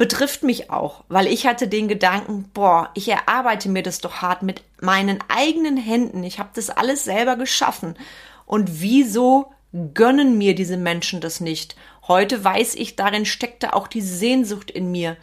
betrifft 0.00 0.42
mich 0.44 0.70
auch, 0.70 1.04
weil 1.08 1.26
ich 1.26 1.46
hatte 1.46 1.68
den 1.68 1.86
Gedanken, 1.86 2.48
boah, 2.54 2.88
ich 2.94 3.06
erarbeite 3.08 3.68
mir 3.68 3.82
das 3.82 4.00
doch 4.00 4.22
hart 4.22 4.42
mit 4.42 4.62
meinen 4.80 5.18
eigenen 5.28 5.76
Händen. 5.76 6.24
Ich 6.24 6.38
habe 6.38 6.48
das 6.54 6.70
alles 6.70 7.04
selber 7.04 7.36
geschaffen. 7.36 7.96
Und 8.46 8.80
wieso 8.80 9.52
gönnen 9.92 10.38
mir 10.38 10.54
diese 10.54 10.78
Menschen 10.78 11.20
das 11.20 11.40
nicht? 11.40 11.76
Heute 12.08 12.42
weiß 12.42 12.76
ich, 12.76 12.96
darin 12.96 13.26
steckte 13.26 13.74
auch 13.74 13.88
die 13.88 14.00
Sehnsucht 14.00 14.70
in 14.70 14.90
mir. 14.90 15.18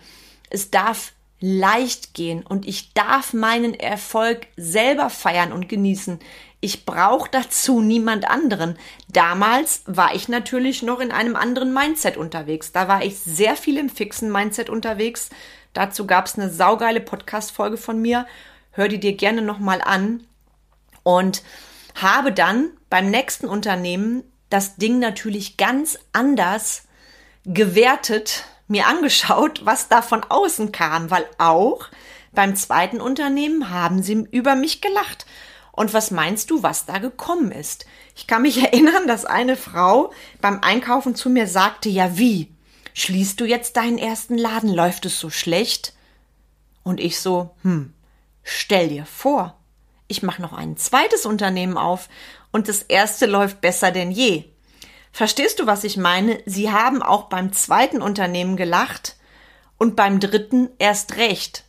Es 0.51 0.69
darf 0.69 1.13
leicht 1.39 2.13
gehen 2.13 2.43
und 2.45 2.67
ich 2.67 2.93
darf 2.93 3.33
meinen 3.33 3.73
Erfolg 3.73 4.47
selber 4.55 5.09
feiern 5.09 5.51
und 5.51 5.69
genießen. 5.69 6.19
Ich 6.59 6.85
brauche 6.85 7.29
dazu 7.29 7.81
niemand 7.81 8.27
anderen. 8.27 8.77
Damals 9.07 9.83
war 9.85 10.15
ich 10.15 10.27
natürlich 10.27 10.81
noch 10.81 10.99
in 10.99 11.11
einem 11.11 11.35
anderen 11.35 11.73
Mindset 11.73 12.17
unterwegs. 12.17 12.71
Da 12.71 12.87
war 12.87 13.03
ich 13.03 13.19
sehr 13.19 13.55
viel 13.55 13.77
im 13.77 13.89
fixen 13.89 14.31
Mindset 14.31 14.69
unterwegs. 14.69 15.29
Dazu 15.73 16.07
gab 16.07 16.25
es 16.25 16.39
eine 16.39 16.49
saugeile 16.49 17.01
Podcast-Folge 17.01 17.77
von 17.77 18.01
mir. 18.01 18.25
Hör 18.71 18.87
die 18.87 18.99
dir 18.99 19.13
gerne 19.13 19.43
nochmal 19.43 19.81
an. 19.81 20.23
Und 21.03 21.43
habe 21.93 22.31
dann 22.31 22.71
beim 22.89 23.11
nächsten 23.11 23.47
Unternehmen 23.47 24.23
das 24.49 24.77
Ding 24.77 24.97
natürlich 24.97 25.57
ganz 25.57 25.99
anders 26.13 26.87
gewertet, 27.45 28.45
mir 28.67 28.87
angeschaut, 28.87 29.65
was 29.65 29.87
da 29.87 30.01
von 30.01 30.23
außen 30.23 30.71
kam, 30.71 31.09
weil 31.09 31.25
auch 31.37 31.87
beim 32.33 32.55
zweiten 32.55 33.01
Unternehmen 33.01 33.69
haben 33.69 34.03
sie 34.03 34.27
über 34.31 34.55
mich 34.55 34.81
gelacht. 34.81 35.25
Und 35.71 35.93
was 35.93 36.11
meinst 36.11 36.49
du, 36.49 36.63
was 36.63 36.85
da 36.85 36.97
gekommen 36.97 37.51
ist? 37.51 37.85
Ich 38.15 38.27
kann 38.27 38.41
mich 38.41 38.57
erinnern, 38.63 39.07
dass 39.07 39.25
eine 39.25 39.55
Frau 39.55 40.11
beim 40.41 40.59
Einkaufen 40.61 41.15
zu 41.15 41.29
mir 41.29 41.47
sagte, 41.47 41.89
ja 41.89 42.17
wie? 42.17 42.51
Schließt 42.93 43.39
du 43.39 43.45
jetzt 43.45 43.77
deinen 43.77 43.99
ersten 43.99 44.37
Laden? 44.37 44.73
Läuft 44.73 45.05
es 45.05 45.19
so 45.19 45.29
schlecht? 45.29 45.93
Und 46.83 46.99
ich 46.99 47.19
so, 47.19 47.55
hm, 47.61 47.93
stell 48.43 48.89
dir 48.89 49.05
vor, 49.05 49.57
ich 50.07 50.23
mache 50.23 50.41
noch 50.41 50.53
ein 50.53 50.77
zweites 50.77 51.25
Unternehmen 51.25 51.77
auf 51.77 52.09
und 52.51 52.67
das 52.69 52.81
erste 52.81 53.25
läuft 53.25 53.61
besser 53.61 53.91
denn 53.91 54.09
je. 54.09 54.45
Verstehst 55.17 55.57
du, 55.57 55.65
was 55.65 55.83
ich 55.83 55.97
meine? 55.97 56.37
Sie 56.45 56.71
haben 56.71 57.01
auch 57.01 57.23
beim 57.23 57.51
zweiten 57.51 58.03
Unternehmen 58.03 58.55
gelacht 58.55 59.15
und 59.79 59.95
beim 59.95 60.19
dritten 60.19 60.69
erst 60.77 61.17
recht. 61.17 61.63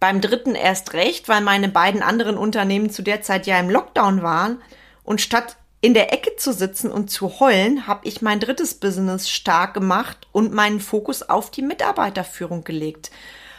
Beim 0.00 0.22
dritten 0.22 0.54
erst 0.54 0.94
recht, 0.94 1.28
weil 1.28 1.42
meine 1.42 1.68
beiden 1.68 2.02
anderen 2.02 2.38
Unternehmen 2.38 2.88
zu 2.88 3.02
der 3.02 3.20
Zeit 3.20 3.46
ja 3.46 3.60
im 3.60 3.68
Lockdown 3.68 4.22
waren 4.22 4.62
und 5.02 5.20
statt 5.20 5.58
in 5.82 5.92
der 5.92 6.14
Ecke 6.14 6.36
zu 6.36 6.54
sitzen 6.54 6.90
und 6.90 7.10
zu 7.10 7.38
heulen, 7.38 7.86
habe 7.86 8.08
ich 8.08 8.22
mein 8.22 8.40
drittes 8.40 8.72
Business 8.72 9.28
stark 9.28 9.74
gemacht 9.74 10.26
und 10.32 10.54
meinen 10.54 10.80
Fokus 10.80 11.22
auf 11.22 11.50
die 11.50 11.60
Mitarbeiterführung 11.60 12.64
gelegt. 12.64 13.10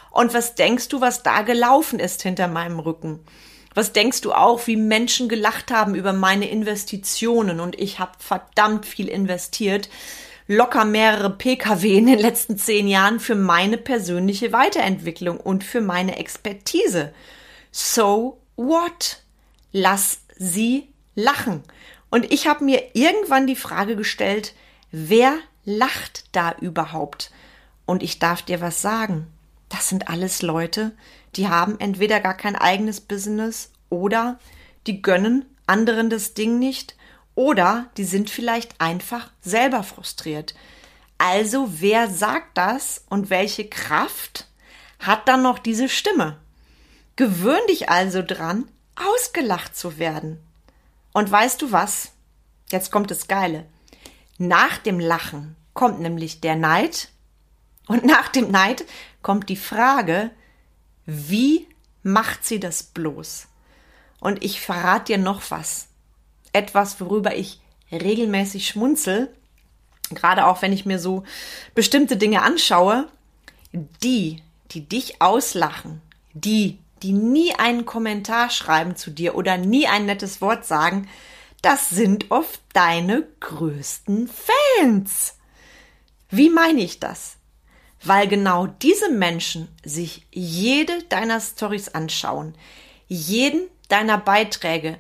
Und 0.10 0.34
was 0.34 0.56
denkst 0.56 0.88
du, 0.90 1.00
was 1.00 1.22
da 1.22 1.44
gelaufen 1.44 2.00
ist 2.00 2.24
hinter 2.24 2.48
meinem 2.48 2.80
Rücken? 2.80 3.20
Was 3.76 3.92
denkst 3.94 4.22
du 4.22 4.32
auch, 4.32 4.66
wie 4.68 4.78
Menschen 4.78 5.30
gelacht 5.30 5.70
haben 5.70 5.94
über 5.96 6.14
meine 6.14 6.50
Investitionen? 6.50 7.60
Und 7.60 7.78
ich 7.78 8.00
habe 8.00 8.14
verdammt 8.18 8.86
viel 8.86 9.10
investiert. 9.10 9.90
Locker 10.48 10.86
mehrere 10.86 11.30
Pkw 11.30 11.98
in 11.98 12.06
den 12.06 12.20
letzten 12.20 12.58
zehn 12.58 12.88
Jahren 12.88 13.20
für 13.20 13.36
meine 13.36 13.78
persönliche 13.78 14.54
Weiterentwicklung 14.54 15.40
und 15.40 15.64
für 15.64 15.82
meine 15.82 16.18
Expertise. 16.18 17.14
So 17.72 18.40
what? 18.56 19.24
Lass 19.72 20.20
sie 20.38 20.88
lachen. 21.16 21.64
Und 22.10 22.32
ich 22.32 22.48
habe 22.48 22.64
mir 22.64 22.82
irgendwann 22.94 23.46
die 23.46 23.58
Frage 23.58 23.98
gestellt, 23.98 24.54
wer 24.92 25.38
lacht 25.66 26.26
da 26.32 26.56
überhaupt? 26.62 27.32
Und 27.86 28.04
ich 28.04 28.20
darf 28.20 28.42
dir 28.42 28.62
was 28.62 28.82
sagen. 28.82 29.28
Das 29.68 29.90
sind 29.90 30.08
alles 30.08 30.42
Leute, 30.42 30.94
die 31.36 31.48
haben 31.48 31.80
entweder 31.80 32.20
gar 32.20 32.36
kein 32.36 32.56
eigenes 32.56 33.02
Business 33.02 33.72
oder 33.90 34.40
die 34.88 35.02
gönnen 35.02 35.46
anderen 35.68 36.10
das 36.10 36.34
Ding 36.34 36.60
nicht 36.60 36.96
oder 37.34 37.88
die 37.98 38.04
sind 38.04 38.30
vielleicht 38.30 38.80
einfach 38.80 39.32
selber 39.42 39.84
frustriert. 39.84 40.56
Also 41.18 41.68
wer 41.80 42.10
sagt 42.10 42.58
das 42.58 43.04
und 43.10 43.30
welche 43.30 43.68
Kraft 43.68 44.48
hat 45.00 45.28
dann 45.28 45.42
noch 45.42 45.60
diese 45.60 45.90
Stimme? 45.90 46.38
Gewöhn 47.16 47.62
dich 47.70 47.90
also 47.90 48.22
dran, 48.22 48.70
ausgelacht 48.96 49.76
zu 49.76 49.98
werden. 49.98 50.40
Und 51.14 51.32
weißt 51.32 51.62
du 51.62 51.72
was? 51.72 52.12
Jetzt 52.70 52.92
kommt 52.92 53.12
das 53.12 53.28
Geile. 53.28 53.66
Nach 54.38 54.78
dem 54.78 55.00
Lachen 55.00 55.56
kommt 55.74 56.00
nämlich 56.00 56.42
der 56.42 56.56
Neid 56.56 57.10
und 57.88 58.04
nach 58.04 58.28
dem 58.30 58.52
Neid 58.52 58.86
kommt 59.22 59.50
die 59.50 59.56
Frage, 59.56 60.32
wie 61.06 61.68
macht 62.04 62.46
sie 62.46 62.60
das 62.60 62.84
bloß? 62.84 63.48
Und 64.20 64.44
ich 64.44 64.62
verrate 64.62 65.14
dir 65.14 65.18
noch 65.18 65.52
was. 65.52 65.88
Etwas, 66.54 67.00
worüber 67.02 67.36
ich 67.36 67.60
regelmäßig 67.92 68.68
schmunzel, 68.68 69.34
gerade 70.10 70.46
auch 70.46 70.62
wenn 70.62 70.74
ich 70.74 70.86
mir 70.86 71.00
so 71.00 71.24
bestimmte 71.74 72.18
Dinge 72.18 72.42
anschaue. 72.42 73.08
Die, 74.02 74.42
die 74.72 74.88
dich 74.88 75.22
auslachen, 75.22 76.02
die, 76.34 76.80
die 77.04 77.12
nie 77.12 77.54
einen 77.56 77.86
Kommentar 77.86 78.50
schreiben 78.50 78.96
zu 78.96 79.12
dir 79.12 79.36
oder 79.36 79.58
nie 79.58 79.86
ein 79.88 80.06
nettes 80.06 80.40
Wort 80.40 80.66
sagen, 80.66 81.10
das 81.62 81.90
sind 81.90 82.32
oft 82.32 82.62
deine 82.74 83.28
größten 83.42 84.30
Fans. 84.30 85.36
Wie 86.30 86.50
meine 86.50 86.82
ich 86.82 87.00
das? 87.00 87.35
Weil 88.06 88.28
genau 88.28 88.68
diese 88.68 89.10
Menschen 89.10 89.68
sich 89.84 90.26
jede 90.32 91.04
deiner 91.10 91.40
Stories 91.42 91.90
anschauen, 91.90 92.56
jeden 93.08 93.68
deiner 93.90 94.18
Beiträge 94.18 94.98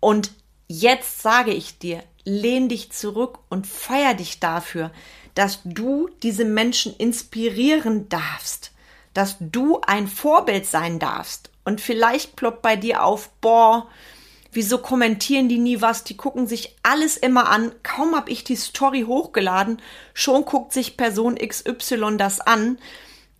und 0.00 0.30
Jetzt 0.66 1.20
sage 1.20 1.52
ich 1.52 1.78
dir, 1.78 2.02
lehn 2.24 2.68
dich 2.68 2.90
zurück 2.90 3.38
und 3.50 3.66
feier 3.66 4.14
dich 4.14 4.40
dafür, 4.40 4.90
dass 5.34 5.60
du 5.64 6.08
diese 6.22 6.44
Menschen 6.44 6.96
inspirieren 6.96 8.08
darfst, 8.08 8.72
dass 9.12 9.36
du 9.40 9.80
ein 9.82 10.08
Vorbild 10.08 10.66
sein 10.66 10.98
darfst. 10.98 11.50
Und 11.64 11.80
vielleicht 11.80 12.36
ploppt 12.36 12.62
bei 12.62 12.76
dir 12.76 13.04
auf, 13.04 13.28
boah, 13.40 13.88
wieso 14.54 14.78
kommentieren 14.78 15.48
die 15.48 15.58
nie 15.58 15.80
was? 15.80 16.04
Die 16.04 16.16
gucken 16.16 16.46
sich 16.46 16.76
alles 16.82 17.16
immer 17.16 17.48
an. 17.48 17.72
Kaum 17.82 18.14
hab 18.14 18.28
ich 18.28 18.44
die 18.44 18.56
Story 18.56 19.04
hochgeladen, 19.06 19.80
schon 20.12 20.44
guckt 20.44 20.72
sich 20.72 20.96
Person 20.96 21.36
XY 21.36 22.16
das 22.16 22.40
an. 22.40 22.78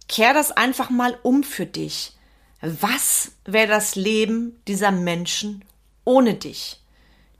Kehr 0.08 0.34
das 0.34 0.52
einfach 0.52 0.90
mal 0.90 1.18
um 1.22 1.42
für 1.42 1.66
dich. 1.66 2.12
Was 2.60 3.32
wäre 3.44 3.68
das 3.68 3.94
Leben 3.94 4.60
dieser 4.66 4.90
Menschen 4.90 5.64
ohne 6.04 6.34
dich? 6.34 6.80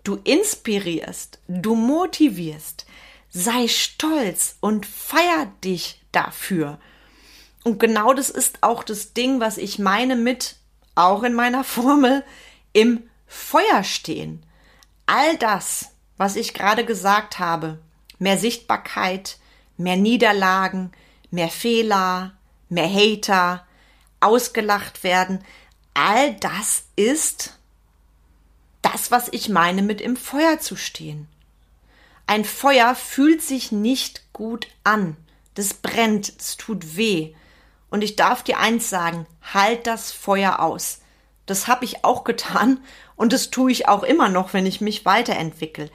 Du 0.03 0.17
inspirierst, 0.23 1.39
du 1.49 1.75
motivierst, 1.75 2.85
sei 3.31 3.69
stolz 3.69 4.57
und 4.61 4.85
feier 4.85 5.51
dich 5.65 6.01
dafür. 6.13 6.79
Und 7.65 7.81
genau 7.81 8.13
das 8.13 8.29
ist 8.29 8.59
auch 8.61 8.85
das 8.85 9.15
Ding, 9.15 9.41
was 9.41 9.57
ich 9.57 9.79
meine 9.79 10.15
mit, 10.15 10.57
auch 10.95 11.23
in 11.23 11.33
meiner 11.33 11.65
Formel, 11.65 12.23
im 12.73 13.03
Feuer 13.27 13.85
stehen. 13.85 14.45
All 15.07 15.37
das, 15.37 15.91
was 16.17 16.37
ich 16.37 16.55
gerade 16.55 16.85
gesagt 16.85 17.39
habe, 17.39 17.79
mehr 18.19 18.39
Sichtbarkeit, 18.39 19.39
mehr 19.77 19.97
Niederlagen, 19.97 20.93
mehr 21.31 21.49
Fehler, 21.49 22.33
mehr 22.69 22.89
Hater, 22.89 23.67
ausgelacht 24.21 25.05
werden, 25.05 25.45
all 25.93 26.35
das 26.35 26.85
ist 26.97 27.59
das, 28.83 29.11
was 29.11 29.29
ich 29.31 29.49
meine 29.49 29.83
mit 29.83 30.01
im 30.01 30.17
Feuer 30.17 30.61
zu 30.61 30.77
stehen. 30.77 31.29
Ein 32.27 32.45
Feuer 32.45 32.95
fühlt 32.95 33.43
sich 33.43 33.73
nicht 33.73 34.33
gut 34.33 34.69
an. 34.83 35.17
Das 35.55 35.75
brennt, 35.75 36.39
das 36.39 36.57
tut 36.57 36.97
weh. 36.97 37.35
Und 37.91 38.03
ich 38.03 38.17
darf 38.17 38.43
dir 38.43 38.59
eins 38.59 38.91
sagen, 38.91 39.27
halt 39.53 39.87
das 39.87 40.11
Feuer 40.11 40.61
aus. 40.61 41.01
Das 41.47 41.69
habe 41.69 41.85
ich 41.85 42.05
auch 42.05 42.25
getan 42.25 42.81
und 43.17 43.33
das 43.33 43.51
tue 43.51 43.71
ich 43.71 43.89
auch 43.89 44.03
immer 44.03 44.29
noch, 44.29 44.53
wenn 44.53 44.67
ich 44.67 44.81
mich 44.81 45.05
weiterentwickle. 45.05 45.91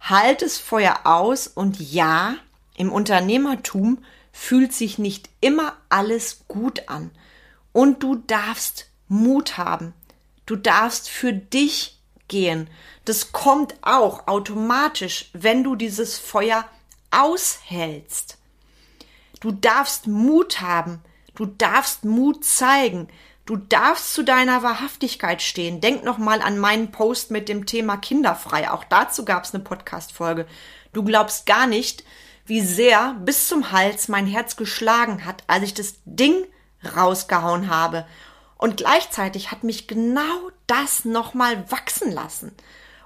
Halt 0.00 0.42
das 0.42 0.58
Feuer 0.58 1.00
aus 1.04 1.46
und 1.46 1.80
ja, 1.80 2.34
im 2.76 2.92
Unternehmertum 2.92 3.98
fühlt 4.32 4.72
sich 4.72 4.98
nicht 4.98 5.28
immer 5.40 5.76
alles 5.88 6.44
gut 6.48 6.88
an. 6.88 7.10
Und 7.72 8.02
du 8.02 8.16
darfst 8.16 8.88
Mut 9.08 9.58
haben. 9.58 9.94
Du 10.46 10.56
darfst 10.56 11.08
für 11.08 11.32
dich 11.32 11.98
gehen. 12.28 12.68
Das 13.04 13.32
kommt 13.32 13.74
auch 13.82 14.26
automatisch, 14.26 15.30
wenn 15.32 15.62
du 15.62 15.76
dieses 15.76 16.18
Feuer 16.18 16.66
aushältst. 17.10 18.38
Du 19.40 19.52
darfst 19.52 20.06
Mut 20.06 20.60
haben. 20.60 21.00
Du 21.34 21.46
darfst 21.46 22.04
Mut 22.04 22.44
zeigen. 22.44 23.08
Du 23.52 23.58
darfst 23.58 24.14
zu 24.14 24.22
deiner 24.22 24.62
Wahrhaftigkeit 24.62 25.42
stehen. 25.42 25.82
Denk 25.82 26.04
noch 26.04 26.16
mal 26.16 26.40
an 26.40 26.58
meinen 26.58 26.90
Post 26.90 27.30
mit 27.30 27.50
dem 27.50 27.66
Thema 27.66 27.98
kinderfrei. 27.98 28.70
Auch 28.70 28.82
dazu 28.82 29.26
gab 29.26 29.44
es 29.44 29.52
eine 29.52 29.62
Podcast-Folge. 29.62 30.46
Du 30.94 31.04
glaubst 31.04 31.44
gar 31.44 31.66
nicht, 31.66 32.02
wie 32.46 32.62
sehr 32.62 33.14
bis 33.20 33.48
zum 33.48 33.70
Hals 33.70 34.08
mein 34.08 34.26
Herz 34.26 34.56
geschlagen 34.56 35.26
hat, 35.26 35.44
als 35.48 35.64
ich 35.64 35.74
das 35.74 35.96
Ding 36.06 36.46
rausgehauen 36.96 37.68
habe. 37.68 38.06
Und 38.56 38.78
gleichzeitig 38.78 39.50
hat 39.50 39.64
mich 39.64 39.86
genau 39.86 40.50
das 40.66 41.04
nochmal 41.04 41.70
wachsen 41.70 42.10
lassen. 42.10 42.52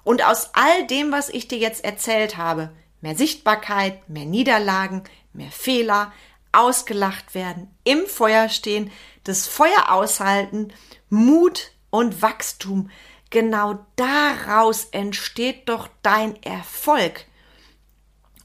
Und 0.04 0.24
aus 0.24 0.50
all 0.52 0.86
dem, 0.86 1.10
was 1.10 1.28
ich 1.28 1.48
dir 1.48 1.58
jetzt 1.58 1.84
erzählt 1.84 2.36
habe, 2.36 2.70
mehr 3.00 3.16
Sichtbarkeit, 3.16 4.08
mehr 4.08 4.26
Niederlagen, 4.26 5.02
mehr 5.32 5.50
Fehler, 5.50 6.12
ausgelacht 6.52 7.34
werden, 7.34 7.68
im 7.84 8.06
Feuer 8.06 8.48
stehen, 8.48 8.90
das 9.28 9.46
Feuer 9.46 9.90
aushalten, 9.90 10.72
Mut 11.10 11.72
und 11.90 12.22
Wachstum. 12.22 12.90
Genau 13.30 13.84
daraus 13.96 14.84
entsteht 14.92 15.68
doch 15.68 15.88
dein 16.02 16.40
Erfolg. 16.42 17.24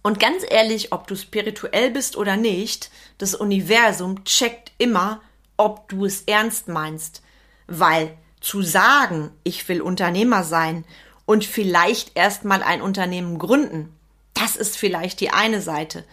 Und 0.01 0.19
ganz 0.19 0.43
ehrlich, 0.49 0.91
ob 0.91 1.05
du 1.05 1.15
spirituell 1.15 1.91
bist 1.91 2.17
oder 2.17 2.35
nicht, 2.35 2.89
das 3.19 3.35
Universum 3.35 4.23
checkt 4.23 4.71
immer, 4.79 5.21
ob 5.57 5.87
du 5.89 6.05
es 6.05 6.23
ernst 6.23 6.67
meinst. 6.67 7.21
Weil 7.67 8.17
zu 8.39 8.63
sagen, 8.63 9.31
ich 9.43 9.67
will 9.69 9.81
Unternehmer 9.81 10.43
sein 10.43 10.83
und 11.25 11.45
vielleicht 11.45 12.17
erstmal 12.17 12.63
ein 12.63 12.81
Unternehmen 12.81 13.37
gründen, 13.37 13.95
das 14.33 14.55
ist 14.55 14.75
vielleicht 14.75 15.19
die 15.19 15.29
eine 15.29 15.61
Seite. 15.61 16.03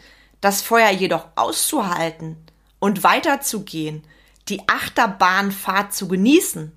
Das 0.43 0.61
Feuer 0.61 0.91
jedoch 0.91 1.25
auszuhalten 1.37 2.37
und 2.79 3.03
weiterzugehen, 3.03 4.05
die 4.49 4.69
Achterbahnfahrt 4.69 5.95
zu 5.95 6.09
genießen 6.09 6.73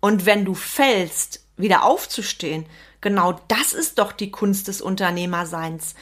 und 0.00 0.26
wenn 0.26 0.44
du 0.44 0.54
fällst, 0.54 1.44
wieder 1.56 1.84
aufzustehen, 1.84 2.66
genau 3.00 3.40
das 3.48 3.72
ist 3.72 3.98
doch 3.98 4.12
die 4.12 4.30
Kunst 4.30 4.68
des 4.68 4.80
Unternehmerseins 4.80 5.94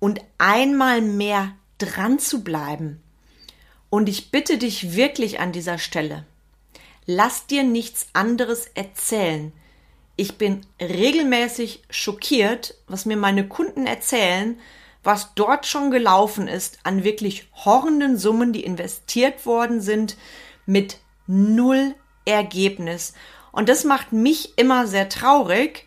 und 0.00 0.20
einmal 0.38 1.00
mehr 1.00 1.52
dran 1.78 2.18
zu 2.18 2.42
bleiben. 2.42 3.00
Und 3.90 4.08
ich 4.08 4.30
bitte 4.30 4.58
dich 4.58 4.96
wirklich 4.96 5.38
an 5.38 5.52
dieser 5.52 5.78
Stelle, 5.78 6.26
lass 7.06 7.46
dir 7.46 7.62
nichts 7.62 8.08
anderes 8.12 8.66
erzählen. 8.74 9.52
Ich 10.16 10.36
bin 10.36 10.66
regelmäßig 10.80 11.84
schockiert, 11.90 12.74
was 12.88 13.06
mir 13.06 13.16
meine 13.16 13.46
Kunden 13.46 13.86
erzählen, 13.86 14.58
was 15.04 15.34
dort 15.34 15.66
schon 15.66 15.90
gelaufen 15.90 16.48
ist 16.48 16.78
an 16.82 17.04
wirklich 17.04 17.46
horrenden 17.64 18.16
Summen, 18.16 18.52
die 18.52 18.64
investiert 18.64 19.44
worden 19.46 19.80
sind, 19.80 20.16
mit 20.66 20.98
null 21.26 21.94
Ergebnis. 22.24 23.14
Und 23.52 23.68
das 23.68 23.84
macht 23.84 24.12
mich 24.12 24.58
immer 24.58 24.86
sehr 24.86 25.08
traurig, 25.08 25.86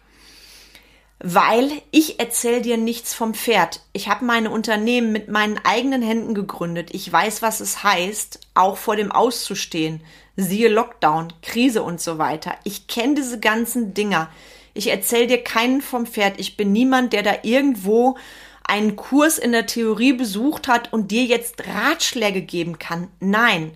weil 1.20 1.72
ich 1.92 2.20
erzähle 2.20 2.62
dir 2.62 2.78
nichts 2.78 3.14
vom 3.14 3.34
Pferd. 3.34 3.82
Ich 3.92 4.08
habe 4.08 4.24
meine 4.24 4.52
Unternehmen 4.52 5.12
mit 5.12 5.30
meinen 5.30 5.60
eigenen 5.64 6.02
Händen 6.02 6.36
gegründet. 6.36 6.90
Ich 6.94 7.12
weiß, 7.12 7.42
was 7.42 7.60
es 7.60 7.84
heißt, 7.84 8.40
auch 8.54 8.78
vor 8.78 8.96
dem 8.96 9.12
auszustehen. 9.12 10.02
Siehe 10.36 10.70
Lockdown, 10.70 11.34
Krise 11.42 11.82
und 11.82 12.00
so 12.00 12.20
weiter. 12.20 12.56
Ich 12.64 12.88
kenne 12.88 13.16
diese 13.16 13.40
ganzen 13.40 13.96
Dinger. 13.96 14.30
Ich 14.76 14.92
erzähle 14.92 15.26
dir 15.26 15.44
keinen 15.44 15.82
vom 15.82 16.06
Pferd. 16.06 16.40
Ich 16.40 16.56
bin 16.56 16.72
niemand, 16.72 17.14
der 17.14 17.24
da 17.24 17.38
irgendwo 17.42 18.16
einen 18.64 18.96
Kurs 18.96 19.40
in 19.40 19.54
der 19.54 19.66
Theorie 19.66 20.14
besucht 20.14 20.68
hat 20.68 20.94
und 20.94 21.10
dir 21.10 21.24
jetzt 21.24 21.64
Ratschläge 21.66 22.44
geben 22.44 22.78
kann. 22.78 23.08
Nein, 23.20 23.72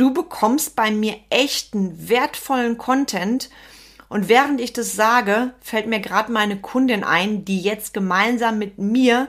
du 0.00 0.14
bekommst 0.14 0.76
bei 0.76 0.90
mir 0.90 1.16
echten, 1.28 2.08
wertvollen 2.08 2.78
Content. 2.78 3.50
Und 4.08 4.28
während 4.28 4.60
ich 4.60 4.72
das 4.72 4.94
sage, 4.94 5.52
fällt 5.60 5.86
mir 5.86 6.00
gerade 6.00 6.32
meine 6.32 6.58
Kundin 6.60 7.04
ein, 7.04 7.44
die 7.44 7.60
jetzt 7.60 7.92
gemeinsam 7.92 8.58
mit 8.58 8.78
mir 8.78 9.28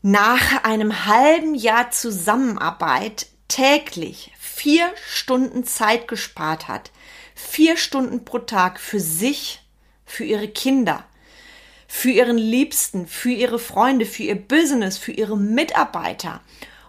nach 0.00 0.64
einem 0.64 1.06
halben 1.06 1.54
Jahr 1.54 1.90
Zusammenarbeit 1.90 3.26
täglich 3.48 4.32
vier 4.38 4.88
Stunden 5.08 5.64
Zeit 5.64 6.06
gespart 6.06 6.68
hat. 6.68 6.92
Vier 7.34 7.76
Stunden 7.76 8.24
pro 8.24 8.38
Tag 8.38 8.78
für 8.78 9.00
sich, 9.00 9.62
für 10.06 10.24
ihre 10.24 10.48
Kinder, 10.48 11.04
für 11.88 12.10
ihren 12.10 12.38
Liebsten, 12.38 13.08
für 13.08 13.30
ihre 13.30 13.58
Freunde, 13.58 14.06
für 14.06 14.22
ihr 14.22 14.36
Business, 14.36 14.96
für 14.96 15.12
ihre 15.12 15.36
Mitarbeiter. 15.36 16.40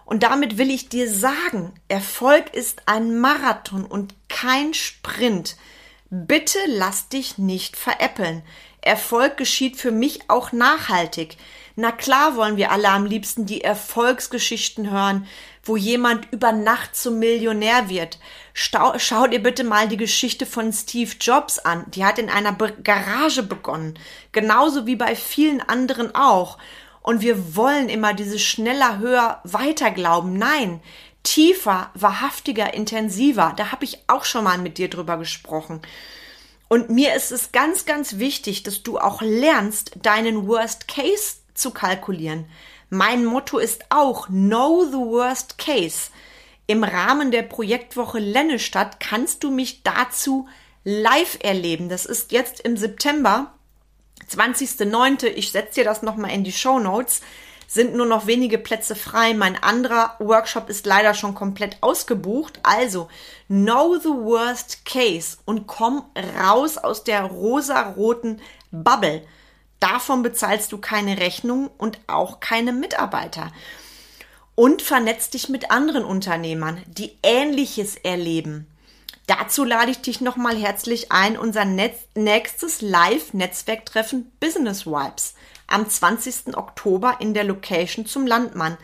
Und 0.04 0.22
damit 0.22 0.58
will 0.58 0.70
ich 0.70 0.88
dir 0.88 1.10
sagen, 1.10 1.72
Erfolg 1.88 2.54
ist 2.54 2.82
ein 2.86 3.18
Marathon 3.18 3.84
und 3.84 4.14
kein 4.28 4.74
Sprint. 4.74 5.56
Bitte 6.10 6.58
lass 6.66 7.08
dich 7.08 7.38
nicht 7.38 7.76
veräppeln. 7.76 8.42
Erfolg 8.82 9.38
geschieht 9.38 9.76
für 9.76 9.90
mich 9.90 10.28
auch 10.28 10.52
nachhaltig. 10.52 11.38
Na 11.76 11.90
klar 11.90 12.36
wollen 12.36 12.56
wir 12.56 12.70
alle 12.70 12.88
am 12.90 13.06
liebsten 13.06 13.46
die 13.46 13.62
Erfolgsgeschichten 13.64 14.90
hören, 14.92 15.26
wo 15.64 15.76
jemand 15.76 16.30
über 16.30 16.52
Nacht 16.52 16.94
zum 16.94 17.18
Millionär 17.18 17.88
wird. 17.88 18.18
Stau, 18.52 18.96
schau 18.98 19.26
dir 19.26 19.42
bitte 19.42 19.64
mal 19.64 19.88
die 19.88 19.96
Geschichte 19.96 20.46
von 20.46 20.72
Steve 20.72 21.10
Jobs 21.18 21.58
an. 21.58 21.84
Die 21.88 22.04
hat 22.04 22.20
in 22.20 22.30
einer 22.30 22.52
Garage 22.52 23.42
begonnen. 23.42 23.98
Genauso 24.30 24.86
wie 24.86 24.94
bei 24.96 25.16
vielen 25.16 25.60
anderen 25.62 26.14
auch. 26.14 26.58
Und 27.04 27.20
wir 27.20 27.54
wollen 27.54 27.90
immer 27.90 28.14
diese 28.14 28.38
schneller, 28.38 28.98
höher, 28.98 29.42
weiter 29.44 29.90
glauben. 29.90 30.38
Nein, 30.38 30.80
tiefer, 31.22 31.90
wahrhaftiger, 31.92 32.72
intensiver. 32.72 33.52
Da 33.58 33.70
habe 33.72 33.84
ich 33.84 33.98
auch 34.06 34.24
schon 34.24 34.44
mal 34.44 34.56
mit 34.56 34.78
dir 34.78 34.88
drüber 34.88 35.18
gesprochen. 35.18 35.82
Und 36.68 36.88
mir 36.88 37.14
ist 37.14 37.30
es 37.30 37.52
ganz, 37.52 37.84
ganz 37.84 38.18
wichtig, 38.18 38.62
dass 38.62 38.82
du 38.82 38.98
auch 38.98 39.20
lernst, 39.20 39.92
deinen 40.00 40.48
Worst 40.48 40.88
Case 40.88 41.36
zu 41.52 41.72
kalkulieren. 41.72 42.46
Mein 42.88 43.26
Motto 43.26 43.58
ist 43.58 43.84
auch 43.90 44.28
Know 44.28 44.86
the 44.86 44.96
Worst 44.96 45.58
Case. 45.58 46.08
Im 46.66 46.84
Rahmen 46.84 47.30
der 47.30 47.42
Projektwoche 47.42 48.18
Lennestadt 48.18 48.98
kannst 48.98 49.44
du 49.44 49.50
mich 49.50 49.82
dazu 49.82 50.48
live 50.84 51.36
erleben. 51.42 51.90
Das 51.90 52.06
ist 52.06 52.32
jetzt 52.32 52.60
im 52.60 52.78
September. 52.78 53.52
20.09., 54.30 55.26
ich 55.26 55.52
setze 55.52 55.80
dir 55.80 55.84
das 55.84 56.02
nochmal 56.02 56.32
in 56.32 56.44
die 56.44 56.52
Show 56.52 56.78
Notes, 56.78 57.20
sind 57.66 57.94
nur 57.94 58.06
noch 58.06 58.26
wenige 58.26 58.58
Plätze 58.58 58.94
frei. 58.94 59.34
Mein 59.34 59.60
anderer 59.60 60.16
Workshop 60.18 60.68
ist 60.68 60.86
leider 60.86 61.14
schon 61.14 61.34
komplett 61.34 61.78
ausgebucht. 61.80 62.60
Also, 62.62 63.08
know 63.48 63.96
the 63.98 64.08
worst 64.08 64.84
case 64.84 65.38
und 65.44 65.66
komm 65.66 66.04
raus 66.40 66.78
aus 66.78 67.04
der 67.04 67.24
rosaroten 67.24 68.40
Bubble. 68.70 69.26
Davon 69.80 70.22
bezahlst 70.22 70.72
du 70.72 70.78
keine 70.78 71.18
Rechnung 71.18 71.70
und 71.76 71.98
auch 72.06 72.40
keine 72.40 72.72
Mitarbeiter. 72.72 73.50
Und 74.54 74.82
vernetz 74.82 75.30
dich 75.30 75.48
mit 75.48 75.70
anderen 75.70 76.04
Unternehmern, 76.04 76.80
die 76.86 77.18
Ähnliches 77.22 77.96
erleben. 77.96 78.68
Dazu 79.26 79.64
lade 79.64 79.90
ich 79.90 80.02
dich 80.02 80.20
nochmal 80.20 80.56
herzlich 80.56 81.10
ein, 81.10 81.38
unser 81.38 81.64
nächstes 81.64 82.82
Live-Netzwerktreffen 82.82 84.30
Business 84.38 84.84
Vibes 84.84 85.34
am 85.66 85.88
20. 85.88 86.56
Oktober 86.56 87.16
in 87.20 87.32
der 87.32 87.44
Location 87.44 88.04
zum 88.04 88.26
Landmann. 88.26 88.76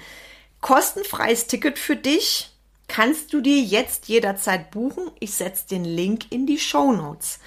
Kostenfreies 0.63 1.47
Ticket 1.47 1.79
für 1.79 1.97
dich 1.97 2.51
kannst 2.89 3.35
du 3.35 3.43
dir 3.43 3.61
jetzt 3.61 4.09
jederzeit 4.09 4.71
buchen. 4.71 5.11
Ich 5.21 5.35
setze 5.35 5.69
den 5.69 5.85
Link 5.85 6.33
in 6.33 6.47
die 6.47 6.59
Show 6.59 6.91
Notes. 6.91 7.39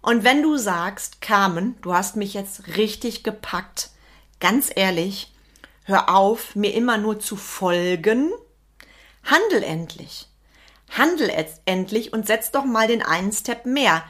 Und 0.00 0.22
wenn 0.22 0.42
du 0.42 0.56
sagst, 0.56 1.20
Carmen, 1.20 1.76
du 1.82 1.92
hast 1.92 2.14
mich 2.14 2.32
jetzt 2.32 2.76
richtig 2.76 3.24
gepackt, 3.24 3.90
ganz 4.38 4.70
ehrlich, 4.74 5.32
hör 5.84 6.14
auf, 6.14 6.54
mir 6.54 6.72
immer 6.74 6.96
nur 6.96 7.20
zu 7.20 7.36
folgen, 7.36 8.30
handel 9.24 9.62
endlich. 9.62 10.29
Handel 10.90 11.30
endlich 11.64 12.12
und 12.12 12.26
setz 12.26 12.50
doch 12.50 12.64
mal 12.64 12.86
den 12.86 13.02
einen 13.02 13.32
Step 13.32 13.66
mehr. 13.66 14.04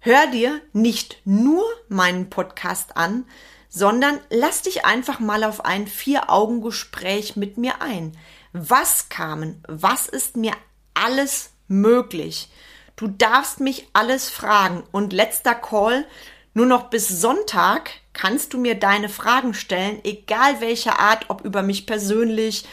Hör 0.00 0.26
dir 0.28 0.60
nicht 0.72 1.20
nur 1.24 1.64
meinen 1.88 2.30
Podcast 2.30 2.96
an, 2.96 3.24
sondern 3.68 4.20
lass 4.30 4.62
dich 4.62 4.84
einfach 4.84 5.20
mal 5.20 5.44
auf 5.44 5.64
ein 5.64 5.86
Vier-Augen-Gespräch 5.86 7.36
mit 7.36 7.58
mir 7.58 7.82
ein. 7.82 8.16
Was 8.52 9.08
kamen? 9.08 9.62
Was 9.68 10.06
ist 10.06 10.36
mir 10.36 10.52
alles 10.94 11.50
möglich? 11.68 12.48
Du 12.96 13.08
darfst 13.08 13.60
mich 13.60 13.88
alles 13.92 14.30
fragen. 14.30 14.84
Und 14.92 15.12
letzter 15.12 15.54
Call, 15.54 16.06
nur 16.54 16.66
noch 16.66 16.84
bis 16.88 17.08
Sonntag 17.08 17.90
kannst 18.14 18.54
du 18.54 18.58
mir 18.58 18.76
deine 18.76 19.10
Fragen 19.10 19.52
stellen, 19.52 20.00
egal 20.04 20.60
welcher 20.62 20.98
Art, 20.98 21.26
ob 21.28 21.42
über 21.42 21.62
mich 21.62 21.84
persönlich, 21.84 22.64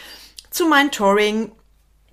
zu 0.50 0.66
meinem 0.66 0.90
Touring, 0.90 1.52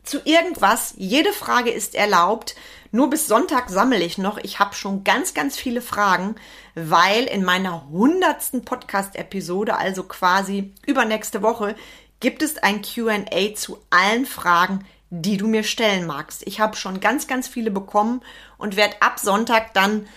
zu 0.04 0.20
irgendwas. 0.24 0.94
Jede 0.98 1.34
Frage 1.34 1.72
ist 1.72 1.96
erlaubt. 1.96 2.56
Nur 2.92 3.10
bis 3.10 3.28
Sonntag 3.28 3.70
sammle 3.70 4.04
ich 4.04 4.18
noch. 4.18 4.38
Ich 4.38 4.60
habe 4.60 4.76
schon 4.76 5.04
ganz, 5.04 5.34
ganz 5.34 5.56
viele 5.56 5.82
Fragen, 5.82 6.36
weil 6.76 7.24
in 7.24 7.44
meiner 7.44 7.88
hundertsten 7.90 8.66
Podcast-Episode, 8.66 9.78
also 9.78 10.04
quasi 10.04 10.74
übernächste 10.86 11.42
Woche, 11.42 11.76
gibt 12.20 12.44
es 12.44 12.58
ein 12.58 12.82
QA 12.82 13.56
zu 13.56 13.78
allen 13.90 14.26
Fragen, 14.26 14.86
die 15.10 15.38
du 15.38 15.48
mir 15.48 15.64
stellen 15.64 16.06
magst. 16.06 16.46
Ich 16.46 16.60
habe 16.60 16.76
schon 16.76 17.00
ganz, 17.00 17.28
ganz 17.28 17.48
viele 17.48 17.72
bekommen 17.72 18.22
und 18.58 18.76
werde 18.76 19.02
ab 19.02 19.20
Sonntag 19.20 19.74
dann 19.74 20.08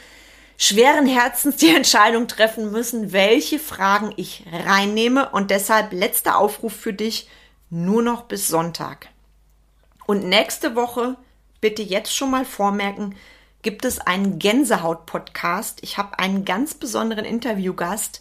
schweren 0.57 1.07
Herzens 1.07 1.57
die 1.57 1.69
Entscheidung 1.77 2.29
treffen 2.29 2.71
müssen, 2.71 3.13
welche 3.13 3.59
Fragen 3.59 4.13
ich 4.17 4.45
reinnehme. 4.53 5.31
Und 5.31 5.51
deshalb 5.51 5.93
letzter 5.93 6.39
Aufruf 6.39 6.75
für 6.75 6.93
dich, 6.93 7.29
nur 7.71 8.03
noch 8.03 8.23
bis 8.23 8.49
Sonntag. 8.49 9.09
Und 10.07 10.25
nächste 10.25 10.77
Woche 10.77 11.17
bitte 11.61 11.83
jetzt 11.83 12.15
schon 12.15 12.31
mal 12.31 12.45
vormerken, 12.45 13.15
gibt 13.63 13.87
es 13.87 13.99
einen 13.99 14.39
Gänsehaut-Podcast. 14.39 15.79
Ich 15.83 15.97
habe 15.97 16.19
einen 16.19 16.45
ganz 16.45 16.75
besonderen 16.75 17.25
Interviewgast. 17.25 18.21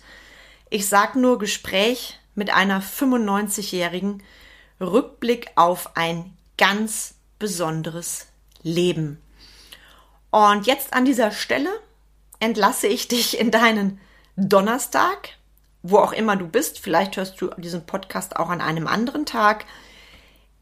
Ich 0.69 0.87
sage 0.87 1.19
nur 1.19 1.37
Gespräch 1.37 2.19
mit 2.35 2.49
einer 2.49 2.81
95-jährigen 2.81 4.23
Rückblick 4.79 5.51
auf 5.55 5.97
ein 5.97 6.35
ganz 6.57 7.15
besonderes 7.39 8.27
Leben. 8.61 9.21
Und 10.31 10.65
jetzt 10.65 10.93
an 10.93 11.05
dieser 11.05 11.31
Stelle 11.31 11.69
entlasse 12.39 12.87
ich 12.87 13.07
dich 13.07 13.37
in 13.37 13.51
deinen 13.51 13.99
Donnerstag, 14.35 15.29
wo 15.83 15.97
auch 15.97 16.13
immer 16.13 16.37
du 16.37 16.47
bist. 16.47 16.79
Vielleicht 16.79 17.17
hörst 17.17 17.39
du 17.41 17.49
diesen 17.57 17.85
Podcast 17.85 18.37
auch 18.37 18.49
an 18.49 18.61
einem 18.61 18.87
anderen 18.87 19.25
Tag. 19.25 19.65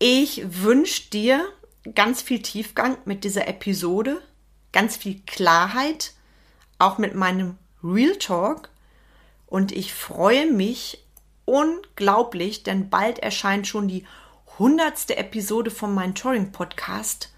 Ich 0.04 0.42
wünsche 0.64 1.12
dir 1.12 1.48
ganz 1.94 2.24
viel 2.24 2.42
Tiefgang 2.42 2.98
mit 3.06 3.24
dieser 3.24 3.48
Episode, 3.48 4.20
ganz 4.72 4.98
viel 4.98 5.22
Klarheit, 5.28 6.14
auch 6.80 6.98
mit 6.98 7.14
meinem 7.14 7.60
Real 7.84 8.16
Talk. 8.16 8.70
Und 9.46 9.72
ich 9.72 9.94
freue 9.94 10.52
mich 10.52 11.06
unglaublich, 11.46 12.64
denn 12.64 12.90
bald 12.90 13.20
erscheint 13.20 13.68
schon 13.68 13.88
die 13.88 14.08
hundertste 14.58 15.18
Episode 15.18 15.70
von 15.70 15.94
meinem 15.94 16.16
Touring 16.16 16.52
Podcast. 16.52 17.32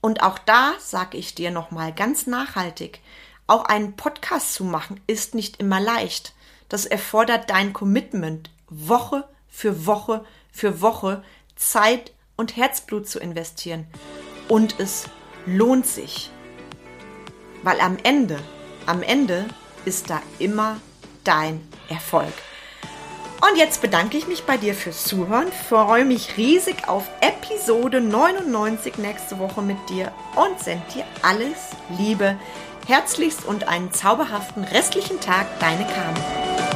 Und 0.00 0.22
auch 0.22 0.38
da 0.38 0.72
sage 0.78 1.18
ich 1.18 1.34
dir 1.34 1.50
nochmal 1.50 1.92
ganz 1.92 2.26
nachhaltig, 2.26 3.00
auch 3.46 3.66
einen 3.66 3.94
Podcast 3.96 4.54
zu 4.54 4.64
machen 4.64 5.02
ist 5.06 5.34
nicht 5.34 5.58
immer 5.58 5.80
leicht. 5.80 6.32
Das 6.70 6.86
erfordert 6.86 7.50
dein 7.50 7.74
Commitment, 7.74 8.48
Woche 8.70 9.28
für 9.48 9.84
Woche 9.84 10.24
für 10.50 10.80
Woche 10.80 11.22
Zeit 11.60 12.12
und 12.36 12.56
Herzblut 12.56 13.08
zu 13.08 13.20
investieren. 13.20 13.86
Und 14.48 14.80
es 14.80 15.04
lohnt 15.46 15.86
sich. 15.86 16.30
Weil 17.62 17.80
am 17.80 17.98
Ende, 18.02 18.38
am 18.86 19.02
Ende 19.02 19.46
ist 19.84 20.10
da 20.10 20.20
immer 20.38 20.80
dein 21.22 21.60
Erfolg. 21.88 22.32
Und 23.48 23.56
jetzt 23.56 23.80
bedanke 23.80 24.18
ich 24.18 24.26
mich 24.26 24.44
bei 24.44 24.56
dir 24.56 24.74
fürs 24.74 25.04
Zuhören, 25.04 25.50
freue 25.68 26.04
mich 26.04 26.36
riesig 26.36 26.88
auf 26.88 27.08
Episode 27.20 28.00
99 28.00 28.98
nächste 28.98 29.38
Woche 29.38 29.62
mit 29.62 29.78
dir 29.88 30.12
und 30.36 30.58
sende 30.60 30.84
dir 30.94 31.04
alles 31.22 31.56
Liebe, 31.98 32.38
herzlichst 32.86 33.46
und 33.46 33.66
einen 33.66 33.92
zauberhaften 33.92 34.64
restlichen 34.64 35.20
Tag, 35.20 35.46
deine 35.58 35.86
Carmen. 35.86 36.69